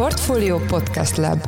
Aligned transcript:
Portfolio 0.00 0.58
Podcast 0.58 1.16
Lab 1.16 1.38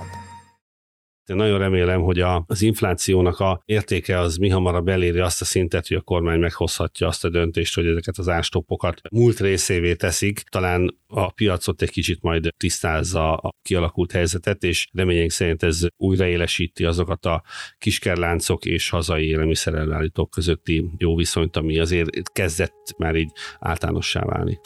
én 1.27 1.37
nagyon 1.37 1.59
remélem, 1.59 2.01
hogy 2.01 2.21
a, 2.21 2.45
az 2.47 2.63
inflációnak 2.63 3.39
a 3.39 3.63
értéke 3.65 4.19
az 4.19 4.37
mi 4.37 4.49
hamarabb 4.49 4.89
eléri 4.89 5.19
azt 5.19 5.41
a 5.41 5.45
szintet, 5.45 5.89
hogy 5.89 5.97
a 5.97 6.01
kormány 6.01 6.39
meghozhatja 6.39 7.07
azt 7.07 7.25
a 7.25 7.29
döntést, 7.29 7.75
hogy 7.75 7.87
ezeket 7.87 8.19
az 8.19 8.29
ástoppokat 8.29 9.01
múlt 9.11 9.41
részévé 9.41 9.95
teszik. 9.95 10.41
Talán 10.41 10.99
a 11.07 11.31
piacot 11.31 11.83
egy 11.83 11.91
kicsit 11.91 12.23
majd 12.23 12.49
tisztázza 12.57 13.35
a 13.35 13.51
kialakult 13.63 14.13
helyzetet, 14.13 14.63
és 14.63 14.89
reményénk 14.93 15.31
szerint 15.31 15.63
ez 15.63 15.87
újraélesíti 15.97 16.85
azokat 16.85 17.27
a 17.27 17.43
kiskerláncok 17.79 18.65
és 18.65 18.89
hazai 18.89 19.27
élelmiszerellállítók 19.27 20.31
közötti 20.31 20.91
jó 20.99 21.17
viszonyt, 21.17 21.57
ami 21.57 21.79
azért 21.79 22.33
kezdett 22.33 22.95
már 22.99 23.15
így 23.15 23.31
általánossá 23.59 24.25
válni. 24.25 24.61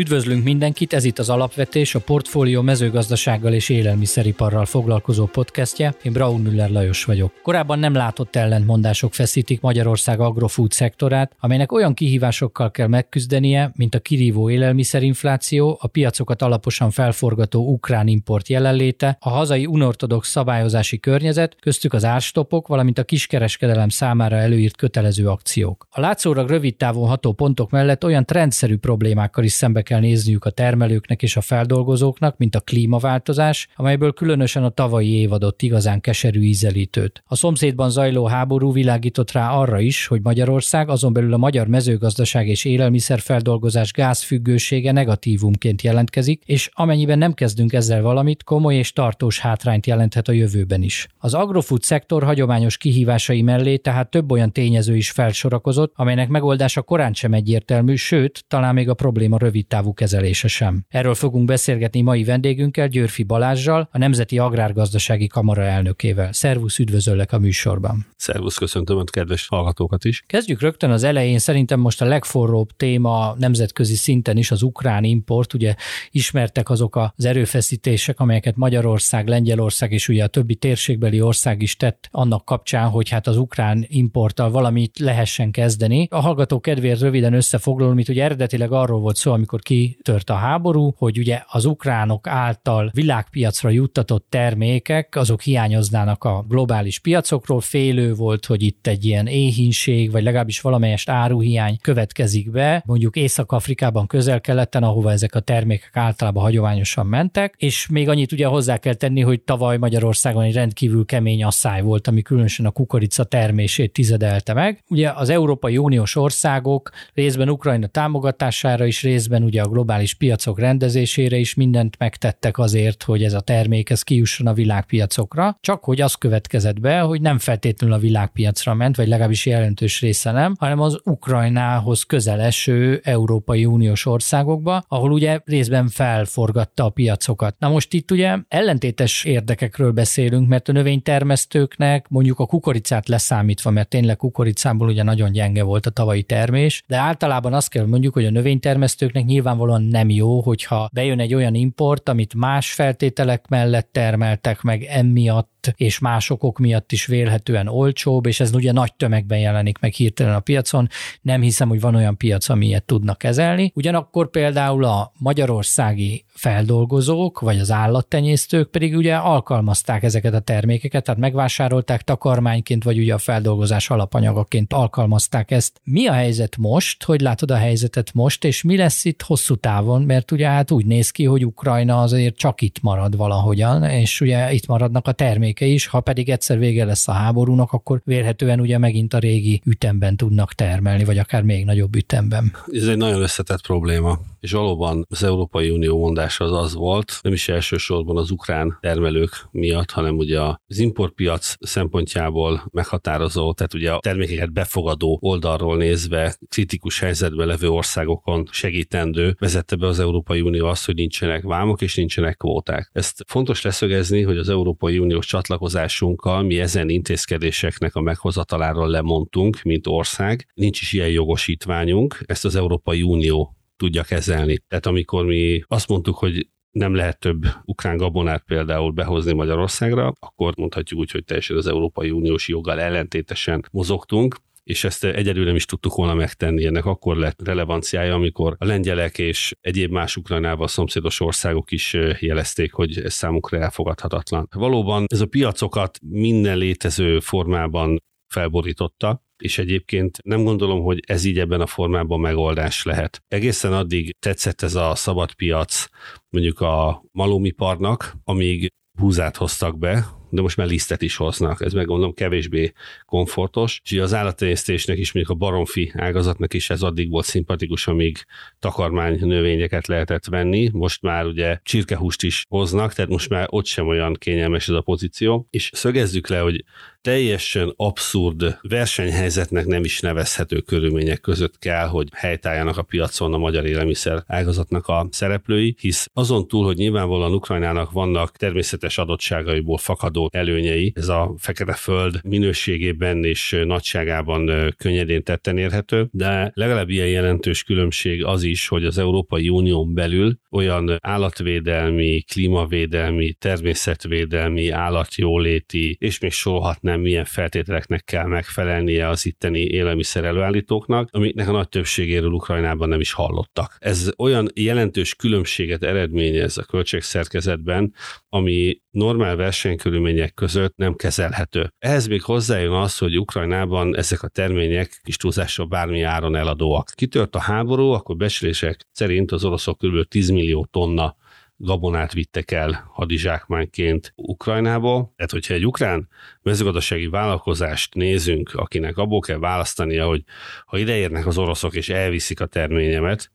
Üdvözlünk 0.00 0.44
mindenkit, 0.44 0.92
ez 0.92 1.04
itt 1.04 1.18
az 1.18 1.30
Alapvetés, 1.30 1.94
a 1.94 2.00
Portfólió 2.00 2.62
mezőgazdasággal 2.62 3.52
és 3.52 3.68
élelmiszeriparral 3.68 4.64
foglalkozó 4.64 5.26
podcastje. 5.26 5.94
Én 6.02 6.12
Braun 6.12 6.40
Müller 6.40 6.70
Lajos 6.70 7.04
vagyok. 7.04 7.32
Korábban 7.42 7.78
nem 7.78 7.94
látott 7.94 8.36
ellentmondások 8.36 9.14
feszítik 9.14 9.60
Magyarország 9.60 10.20
agrofood 10.20 10.72
szektorát, 10.72 11.32
amelynek 11.40 11.72
olyan 11.72 11.94
kihívásokkal 11.94 12.70
kell 12.70 12.86
megküzdenie, 12.86 13.72
mint 13.76 13.94
a 13.94 13.98
kirívó 13.98 14.50
élelmiszerinfláció, 14.50 15.78
a 15.80 15.86
piacokat 15.86 16.42
alaposan 16.42 16.90
felforgató 16.90 17.72
ukrán 17.72 18.06
import 18.06 18.48
jelenléte, 18.48 19.16
a 19.20 19.28
hazai 19.28 19.66
unortodox 19.66 20.30
szabályozási 20.30 20.98
környezet, 20.98 21.56
köztük 21.60 21.92
az 21.92 22.04
árstopok, 22.04 22.66
valamint 22.66 22.98
a 22.98 23.04
kiskereskedelem 23.04 23.88
számára 23.88 24.36
előírt 24.36 24.76
kötelező 24.76 25.28
akciók. 25.28 25.86
A 25.90 26.00
látszólag 26.00 26.48
rövid 26.48 26.76
távon 26.76 27.08
ható 27.08 27.32
pontok 27.32 27.70
mellett 27.70 28.04
olyan 28.04 28.24
trendszerű 28.24 28.76
problémákkal 28.76 29.44
is 29.44 29.52
szembe 29.52 29.86
kell 29.88 30.00
nézniük 30.00 30.44
a 30.44 30.50
termelőknek 30.50 31.22
és 31.22 31.36
a 31.36 31.40
feldolgozóknak, 31.40 32.36
mint 32.36 32.54
a 32.54 32.60
klímaváltozás, 32.60 33.68
amelyből 33.76 34.12
különösen 34.12 34.64
a 34.64 34.68
tavalyi 34.68 35.12
év 35.12 35.32
adott 35.32 35.62
igazán 35.62 36.00
keserű 36.00 36.40
ízelítőt. 36.40 37.22
A 37.26 37.34
szomszédban 37.34 37.90
zajló 37.90 38.26
háború 38.26 38.72
világított 38.72 39.32
rá 39.32 39.50
arra 39.50 39.80
is, 39.80 40.06
hogy 40.06 40.20
Magyarország, 40.22 40.88
azon 40.88 41.12
belül 41.12 41.32
a 41.32 41.36
magyar 41.36 41.66
mezőgazdaság 41.66 42.48
és 42.48 42.64
élelmiszerfeldolgozás 42.64 43.92
gázfüggősége 43.92 44.92
negatívumként 44.92 45.82
jelentkezik, 45.82 46.42
és 46.46 46.70
amennyiben 46.72 47.18
nem 47.18 47.32
kezdünk 47.32 47.72
ezzel 47.72 48.02
valamit, 48.02 48.42
komoly 48.42 48.74
és 48.74 48.92
tartós 48.92 49.38
hátrányt 49.38 49.86
jelenthet 49.86 50.28
a 50.28 50.32
jövőben 50.32 50.82
is. 50.82 51.08
Az 51.18 51.34
agrofood 51.34 51.82
szektor 51.82 52.22
hagyományos 52.24 52.76
kihívásai 52.76 53.42
mellé 53.42 53.76
tehát 53.76 54.10
több 54.10 54.30
olyan 54.30 54.52
tényező 54.52 54.96
is 54.96 55.10
felsorakozott, 55.10 55.92
amelynek 55.96 56.28
megoldása 56.28 56.82
korán 56.82 57.14
sem 57.14 57.32
egyértelmű, 57.32 57.94
sőt, 57.94 58.44
talán 58.48 58.74
még 58.74 58.88
a 58.88 58.94
probléma 58.94 59.38
rövid 59.38 59.66
távú 59.78 59.92
kezelése 59.92 60.48
sem. 60.48 60.84
Erről 60.88 61.14
fogunk 61.14 61.44
beszélgetni 61.44 62.00
mai 62.00 62.24
vendégünkkel, 62.24 62.88
Györfi 62.88 63.22
Balázsjal, 63.22 63.88
a 63.92 63.98
Nemzeti 63.98 64.38
Agrárgazdasági 64.38 65.26
Kamara 65.26 65.62
elnökével. 65.62 66.32
Szervusz, 66.32 66.78
üdvözöllek 66.78 67.32
a 67.32 67.38
műsorban. 67.38 68.06
Szervusz, 68.16 68.56
köszöntöm 68.56 68.98
a 68.98 69.04
kedves 69.04 69.46
hallgatókat 69.46 70.04
is. 70.04 70.24
Kezdjük 70.26 70.60
rögtön 70.60 70.90
az 70.90 71.02
elején, 71.02 71.38
szerintem 71.38 71.80
most 71.80 72.02
a 72.02 72.04
legforróbb 72.04 72.70
téma 72.76 73.34
nemzetközi 73.38 73.94
szinten 73.94 74.36
is 74.36 74.50
az 74.50 74.62
ukrán 74.62 75.04
import. 75.04 75.54
Ugye 75.54 75.74
ismertek 76.10 76.70
azok 76.70 76.96
az 76.96 77.24
erőfeszítések, 77.24 78.20
amelyeket 78.20 78.56
Magyarország, 78.56 79.28
Lengyelország 79.28 79.92
és 79.92 80.08
ugye 80.08 80.24
a 80.24 80.26
többi 80.26 80.54
térségbeli 80.54 81.20
ország 81.20 81.62
is 81.62 81.76
tett 81.76 82.08
annak 82.10 82.44
kapcsán, 82.44 82.88
hogy 82.88 83.08
hát 83.08 83.26
az 83.26 83.36
ukrán 83.36 83.86
importtal 83.88 84.50
valamit 84.50 84.98
lehessen 84.98 85.50
kezdeni. 85.50 86.06
A 86.10 86.20
hallgató 86.20 86.60
kedvéért 86.60 87.00
röviden 87.00 87.32
összefoglalom, 87.32 87.92
amit 87.92 88.08
ugye 88.08 88.24
eredetileg 88.24 88.72
arról 88.72 89.00
volt 89.00 89.16
szó, 89.16 89.32
amikor 89.32 89.60
kitört 89.68 90.30
a 90.30 90.34
háború, 90.34 90.94
hogy 90.96 91.18
ugye 91.18 91.42
az 91.46 91.64
ukránok 91.64 92.26
által 92.26 92.90
világpiacra 92.94 93.68
juttatott 93.68 94.26
termékek, 94.28 95.16
azok 95.16 95.42
hiányoznának 95.42 96.24
a 96.24 96.44
globális 96.48 96.98
piacokról. 96.98 97.60
Félő 97.60 98.14
volt, 98.14 98.46
hogy 98.46 98.62
itt 98.62 98.86
egy 98.86 99.04
ilyen 99.04 99.26
éhínség, 99.26 100.10
vagy 100.10 100.22
legalábbis 100.22 100.60
valamelyest 100.60 101.08
áruhiány 101.08 101.78
következik 101.80 102.50
be, 102.50 102.82
mondjuk 102.86 103.16
Észak-Afrikában, 103.16 104.06
közel-keleten, 104.06 104.82
ahova 104.82 105.10
ezek 105.10 105.34
a 105.34 105.40
termékek 105.40 105.96
általában 105.96 106.42
hagyományosan 106.42 107.06
mentek, 107.06 107.54
és 107.58 107.88
még 107.88 108.08
annyit 108.08 108.32
ugye 108.32 108.46
hozzá 108.46 108.76
kell 108.76 108.94
tenni, 108.94 109.20
hogy 109.20 109.40
tavaly 109.40 109.76
Magyarországon 109.76 110.42
egy 110.42 110.54
rendkívül 110.54 111.04
kemény 111.04 111.44
asszály 111.44 111.82
volt, 111.82 112.06
ami 112.06 112.22
különösen 112.22 112.66
a 112.66 112.70
kukorica 112.70 113.24
termését 113.24 113.92
tizedelte 113.92 114.52
meg. 114.52 114.82
Ugye 114.88 115.10
az 115.10 115.28
Európai 115.28 115.78
Uniós 115.78 116.16
országok 116.16 116.90
részben 117.14 117.48
Ukrajna 117.48 117.86
támogatására 117.86 118.84
is 118.84 119.02
részben 119.02 119.42
ugye 119.48 119.62
a 119.62 119.68
globális 119.68 120.14
piacok 120.14 120.58
rendezésére 120.58 121.36
is 121.36 121.54
mindent 121.54 121.98
megtettek 121.98 122.58
azért, 122.58 123.02
hogy 123.02 123.24
ez 123.24 123.32
a 123.32 123.40
termék 123.40 123.90
ez 123.90 124.02
kijusson 124.02 124.46
a 124.46 124.52
világpiacokra, 124.52 125.58
csak 125.60 125.84
hogy 125.84 126.00
az 126.00 126.14
következett 126.14 126.80
be, 126.80 127.00
hogy 127.00 127.20
nem 127.20 127.38
feltétlenül 127.38 127.96
a 127.96 127.98
világpiacra 127.98 128.74
ment, 128.74 128.96
vagy 128.96 129.08
legalábbis 129.08 129.46
jelentős 129.46 130.00
része 130.00 130.30
nem, 130.30 130.54
hanem 130.58 130.80
az 130.80 131.00
Ukrajnához 131.04 132.02
közel 132.02 132.40
eső 132.40 133.00
Európai 133.04 133.64
Uniós 133.64 134.06
országokba, 134.06 134.84
ahol 134.88 135.12
ugye 135.12 135.40
részben 135.44 135.88
felforgatta 135.88 136.84
a 136.84 136.88
piacokat. 136.88 137.54
Na 137.58 137.68
most 137.68 137.92
itt 137.92 138.10
ugye 138.10 138.36
ellentétes 138.48 139.24
érdekekről 139.24 139.92
beszélünk, 139.92 140.48
mert 140.48 140.68
a 140.68 140.72
növénytermesztőknek 140.72 142.08
mondjuk 142.08 142.38
a 142.38 142.46
kukoricát 142.46 143.08
leszámítva, 143.08 143.70
mert 143.70 143.88
tényleg 143.88 144.16
kukoricából 144.16 144.88
ugye 144.88 145.02
nagyon 145.02 145.32
gyenge 145.32 145.62
volt 145.62 145.86
a 145.86 145.90
tavalyi 145.90 146.22
termés, 146.22 146.84
de 146.86 146.96
általában 146.96 147.54
azt 147.54 147.70
kell 147.70 147.86
mondjuk, 147.86 148.14
hogy 148.14 148.24
a 148.24 148.30
növénytermesztőknek 148.30 149.24
nyilvánvalóan 149.38 149.82
nem 149.82 150.10
jó, 150.10 150.40
hogyha 150.40 150.88
bejön 150.92 151.20
egy 151.20 151.34
olyan 151.34 151.54
import, 151.54 152.08
amit 152.08 152.34
más 152.34 152.72
feltételek 152.72 153.48
mellett 153.48 153.88
termeltek 153.92 154.62
meg 154.62 154.82
emiatt, 154.82 155.57
és 155.76 155.98
más 155.98 156.30
okok 156.30 156.58
miatt 156.58 156.92
is 156.92 157.06
vélhetően 157.06 157.68
olcsóbb, 157.68 158.26
és 158.26 158.40
ez 158.40 158.54
ugye 158.54 158.72
nagy 158.72 158.94
tömegben 158.94 159.38
jelenik 159.38 159.78
meg 159.78 159.92
hirtelen 159.92 160.34
a 160.34 160.40
piacon. 160.40 160.88
Nem 161.22 161.40
hiszem, 161.40 161.68
hogy 161.68 161.80
van 161.80 161.94
olyan 161.94 162.16
piac, 162.16 162.48
ami 162.48 162.66
ilyet 162.66 162.84
tudnak 162.84 163.18
kezelni. 163.18 163.72
Ugyanakkor 163.74 164.30
például 164.30 164.84
a 164.84 165.12
magyarországi 165.18 166.24
feldolgozók, 166.38 167.40
vagy 167.40 167.58
az 167.58 167.70
állattenyésztők 167.70 168.70
pedig 168.70 168.96
ugye 168.96 169.14
alkalmazták 169.14 170.02
ezeket 170.02 170.34
a 170.34 170.40
termékeket, 170.40 171.04
tehát 171.04 171.20
megvásárolták 171.20 172.02
takarmányként, 172.02 172.84
vagy 172.84 172.98
ugye 172.98 173.14
a 173.14 173.18
feldolgozás 173.18 173.90
alapanyagaként 173.90 174.72
alkalmazták 174.72 175.50
ezt. 175.50 175.80
Mi 175.84 176.06
a 176.06 176.12
helyzet 176.12 176.56
most? 176.56 177.04
Hogy 177.04 177.20
látod 177.20 177.50
a 177.50 177.56
helyzetet 177.56 178.14
most, 178.14 178.44
és 178.44 178.62
mi 178.62 178.76
lesz 178.76 179.04
itt 179.04 179.22
hosszú 179.22 179.56
távon? 179.56 180.02
Mert 180.02 180.30
ugye 180.30 180.48
hát 180.48 180.70
úgy 180.70 180.86
néz 180.86 181.10
ki, 181.10 181.24
hogy 181.24 181.44
Ukrajna 181.44 182.00
azért 182.00 182.36
csak 182.36 182.60
itt 182.60 182.80
marad 182.82 183.16
valahogyan, 183.16 183.84
és 183.84 184.20
ugye 184.20 184.52
itt 184.52 184.66
maradnak 184.66 185.06
a 185.06 185.12
termékek 185.12 185.57
terméke 185.58 185.66
is, 185.66 185.86
ha 185.86 186.00
pedig 186.00 186.28
egyszer 186.28 186.58
vége 186.58 186.84
lesz 186.84 187.08
a 187.08 187.12
háborúnak, 187.12 187.72
akkor 187.72 188.00
vélhetően 188.04 188.60
ugye 188.60 188.78
megint 188.78 189.14
a 189.14 189.18
régi 189.18 189.60
ütemben 189.64 190.16
tudnak 190.16 190.52
termelni, 190.52 191.04
vagy 191.04 191.18
akár 191.18 191.42
még 191.42 191.64
nagyobb 191.64 191.96
ütemben. 191.96 192.52
Ez 192.66 192.86
egy 192.86 192.96
nagyon 192.96 193.22
összetett 193.22 193.60
probléma 193.60 194.18
és 194.40 194.52
valóban 194.52 195.06
az 195.08 195.22
Európai 195.22 195.70
Unió 195.70 195.98
mondása 195.98 196.44
az 196.44 196.52
az 196.52 196.74
volt, 196.74 197.18
nem 197.22 197.32
is 197.32 197.48
elsősorban 197.48 198.16
az 198.16 198.30
ukrán 198.30 198.78
termelők 198.80 199.48
miatt, 199.50 199.90
hanem 199.90 200.16
ugye 200.16 200.40
az 200.40 200.78
importpiac 200.78 201.54
szempontjából 201.60 202.68
meghatározó, 202.70 203.52
tehát 203.52 203.74
ugye 203.74 203.92
a 203.92 203.98
termékeket 203.98 204.52
befogadó 204.52 205.18
oldalról 205.22 205.76
nézve 205.76 206.36
kritikus 206.48 207.00
helyzetben 207.00 207.46
levő 207.46 207.68
országokon 207.68 208.48
segítendő 208.50 209.36
vezette 209.38 209.76
be 209.76 209.86
az 209.86 210.00
Európai 210.00 210.40
Unió 210.40 210.66
azt, 210.66 210.86
hogy 210.86 210.94
nincsenek 210.94 211.42
vámok 211.42 211.82
és 211.82 211.94
nincsenek 211.94 212.36
kvóták. 212.36 212.90
Ezt 212.92 213.24
fontos 213.26 213.62
leszögezni, 213.62 214.22
hogy 214.22 214.36
az 214.36 214.48
Európai 214.48 214.98
Uniós 214.98 215.26
csatlakozásunkkal 215.38 216.42
mi 216.42 216.60
ezen 216.60 216.88
intézkedéseknek 216.88 217.94
a 217.94 218.00
meghozataláról 218.00 218.88
lemondtunk, 218.88 219.62
mint 219.62 219.86
ország. 219.86 220.46
Nincs 220.54 220.80
is 220.80 220.92
ilyen 220.92 221.08
jogosítványunk, 221.08 222.18
ezt 222.26 222.44
az 222.44 222.56
Európai 222.56 223.02
Unió 223.02 223.56
tudja 223.76 224.02
kezelni. 224.02 224.58
Tehát 224.68 224.86
amikor 224.86 225.24
mi 225.24 225.62
azt 225.66 225.88
mondtuk, 225.88 226.16
hogy 226.16 226.48
nem 226.70 226.94
lehet 226.94 227.18
több 227.18 227.46
ukrán 227.64 227.96
gabonát 227.96 228.44
például 228.44 228.90
behozni 228.90 229.32
Magyarországra, 229.32 230.12
akkor 230.20 230.54
mondhatjuk 230.56 231.00
úgy, 231.00 231.10
hogy 231.10 231.24
teljesen 231.24 231.56
az 231.56 231.66
Európai 231.66 232.10
Uniós 232.10 232.48
joggal 232.48 232.80
ellentétesen 232.80 233.64
mozogtunk, 233.70 234.36
és 234.68 234.84
ezt 234.84 235.04
egyedül 235.04 235.44
nem 235.44 235.54
is 235.54 235.64
tudtuk 235.64 235.94
volna 235.94 236.14
megtenni. 236.14 236.66
Ennek 236.66 236.84
akkor 236.84 237.16
lett 237.16 237.42
relevanciája, 237.42 238.14
amikor 238.14 238.56
a 238.58 238.64
lengyelek 238.64 239.18
és 239.18 239.54
egyéb 239.60 239.90
más 239.90 240.16
Ukrajnával 240.16 240.68
szomszédos 240.68 241.20
országok 241.20 241.70
is 241.70 241.96
jelezték, 242.18 242.72
hogy 242.72 242.98
ez 242.98 243.14
számukra 243.14 243.58
elfogadhatatlan. 243.58 244.48
Valóban 244.54 245.04
ez 245.06 245.20
a 245.20 245.26
piacokat 245.26 245.98
minden 246.02 246.58
létező 246.58 247.20
formában 247.20 247.98
felborította, 248.34 249.22
és 249.42 249.58
egyébként 249.58 250.18
nem 250.22 250.44
gondolom, 250.44 250.82
hogy 250.82 251.02
ez 251.06 251.24
így 251.24 251.38
ebben 251.38 251.60
a 251.60 251.66
formában 251.66 252.20
megoldás 252.20 252.82
lehet. 252.82 253.22
Egészen 253.28 253.72
addig 253.72 254.16
tetszett 254.18 254.62
ez 254.62 254.74
a 254.74 254.94
szabad 254.94 255.32
piac 255.34 255.86
mondjuk 256.28 256.60
a 256.60 257.04
malómiparnak, 257.12 258.16
amíg 258.24 258.68
húzát 258.98 259.36
hoztak 259.36 259.78
be, 259.78 260.17
de 260.30 260.40
most 260.40 260.56
már 260.56 260.66
lisztet 260.66 261.02
is 261.02 261.16
hoznak. 261.16 261.60
Ez 261.60 261.72
megmondom 261.72 262.14
kevésbé 262.14 262.72
komfortos. 263.04 263.80
És 263.90 263.98
az 263.98 264.14
állattenyésztésnek 264.14 264.98
is, 264.98 265.12
mondjuk 265.12 265.36
a 265.36 265.38
baromfi 265.38 265.92
ágazatnak 265.94 266.54
is 266.54 266.70
ez 266.70 266.82
addig 266.82 267.10
volt 267.10 267.24
szimpatikus, 267.24 267.86
amíg 267.86 268.18
takarmány 268.58 269.18
növényeket 269.20 269.86
lehetett 269.86 270.24
venni. 270.24 270.70
Most 270.72 271.02
már 271.02 271.26
ugye 271.26 271.58
csirkehúst 271.62 272.22
is 272.22 272.44
hoznak, 272.48 272.92
tehát 272.92 273.10
most 273.10 273.28
már 273.28 273.46
ott 273.50 273.66
sem 273.66 273.86
olyan 273.86 274.14
kényelmes 274.14 274.68
ez 274.68 274.74
a 274.74 274.80
pozíció. 274.80 275.46
És 275.50 275.70
szögezzük 275.72 276.28
le, 276.28 276.38
hogy 276.38 276.64
teljesen 277.00 277.72
abszurd 277.76 278.58
versenyhelyzetnek 278.62 279.66
nem 279.66 279.84
is 279.84 280.00
nevezhető 280.00 280.60
körülmények 280.60 281.20
között 281.20 281.58
kell, 281.58 281.86
hogy 281.86 282.08
helytálljanak 282.12 282.76
a 282.76 282.82
piacon 282.82 283.34
a 283.34 283.38
magyar 283.38 283.66
élelmiszer 283.66 284.22
ágazatnak 284.26 284.86
a 284.86 285.08
szereplői, 285.10 285.76
hisz 285.80 286.10
azon 286.12 286.48
túl, 286.48 286.64
hogy 286.64 286.76
nyilvánvalóan 286.76 287.34
Ukrajnának 287.34 287.90
vannak 287.90 288.36
természetes 288.36 288.98
adottságaiból 288.98 289.78
fakadó 289.78 290.17
előnyei, 290.30 290.92
ez 290.94 291.08
a 291.08 291.34
fekete 291.38 291.72
föld 291.72 292.20
minőségében 292.24 293.24
és 293.24 293.60
nagyságában 293.64 294.74
könnyedén 294.76 295.22
tetten 295.22 295.58
érhető, 295.58 296.08
de 296.12 296.50
legalább 296.54 296.88
ilyen 296.88 297.08
jelentős 297.08 297.62
különbség 297.62 298.24
az 298.24 298.42
is, 298.42 298.68
hogy 298.68 298.84
az 298.84 298.98
Európai 298.98 299.48
Unión 299.48 299.94
belül 299.94 300.38
olyan 300.50 300.98
állatvédelmi, 301.00 302.22
klímavédelmi, 302.32 303.32
természetvédelmi, 303.32 304.70
állatjóléti, 304.70 305.96
és 306.00 306.18
még 306.18 306.32
sorolhatnám 306.32 307.00
milyen 307.00 307.24
feltételeknek 307.24 308.04
kell 308.04 308.26
megfelelnie 308.26 309.08
az 309.08 309.26
itteni 309.26 309.60
élelmiszer 309.60 310.24
előállítóknak, 310.24 311.08
amiknek 311.12 311.48
a 311.48 311.52
nagy 311.52 311.68
többségéről 311.68 312.30
Ukrajnában 312.30 312.88
nem 312.88 313.00
is 313.00 313.12
hallottak. 313.12 313.76
Ez 313.78 314.10
olyan 314.18 314.48
jelentős 314.54 315.14
különbséget 315.14 315.82
eredményez 315.82 316.58
a 316.58 316.62
költségszerkezetben, 316.62 317.94
ami 318.28 318.80
normál 318.90 319.36
versenykörülmények 319.36 320.34
között 320.34 320.76
nem 320.76 320.94
kezelhető. 320.94 321.72
Ehhez 321.78 322.06
még 322.06 322.22
hozzájön 322.22 322.72
az, 322.72 322.98
hogy 322.98 323.18
Ukrajnában 323.18 323.96
ezek 323.96 324.22
a 324.22 324.28
termények 324.28 325.00
kis 325.02 325.16
túlzással 325.16 325.66
bármi 325.66 326.02
áron 326.02 326.36
eladóak. 326.36 326.92
Kitört 326.94 327.34
a 327.34 327.40
háború, 327.40 327.90
akkor 327.90 328.16
becslések 328.16 328.86
szerint 328.92 329.32
az 329.32 329.44
oroszok 329.44 329.78
kb. 329.78 330.08
10 330.08 330.30
millió 330.30 330.68
tonna 330.70 331.16
gabonát 331.60 332.12
vittek 332.12 332.50
el 332.50 332.90
hadizsákmányként 332.92 334.12
Ukrajnába. 334.16 335.12
Tehát, 335.16 335.30
hogyha 335.30 335.54
egy 335.54 335.66
ukrán 335.66 336.08
mezőgazdasági 336.42 337.06
vállalkozást 337.06 337.94
nézünk, 337.94 338.54
akinek 338.54 338.96
abból 338.96 339.20
kell 339.20 339.38
választania, 339.38 340.06
hogy 340.06 340.22
ha 340.66 340.78
ideérnek 340.78 341.26
az 341.26 341.38
oroszok 341.38 341.74
és 341.74 341.88
elviszik 341.88 342.40
a 342.40 342.46
terményemet, 342.46 343.30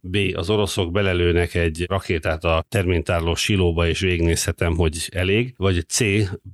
B. 0.00 0.16
Az 0.34 0.50
oroszok 0.50 0.92
belelőnek 0.92 1.54
egy 1.54 1.84
rakétát 1.88 2.44
a 2.44 2.64
terménytárló 2.68 3.34
silóba, 3.34 3.88
és 3.88 4.00
végignézhetem, 4.00 4.76
hogy 4.76 5.08
elég, 5.12 5.54
vagy 5.56 5.84
C. 5.88 6.00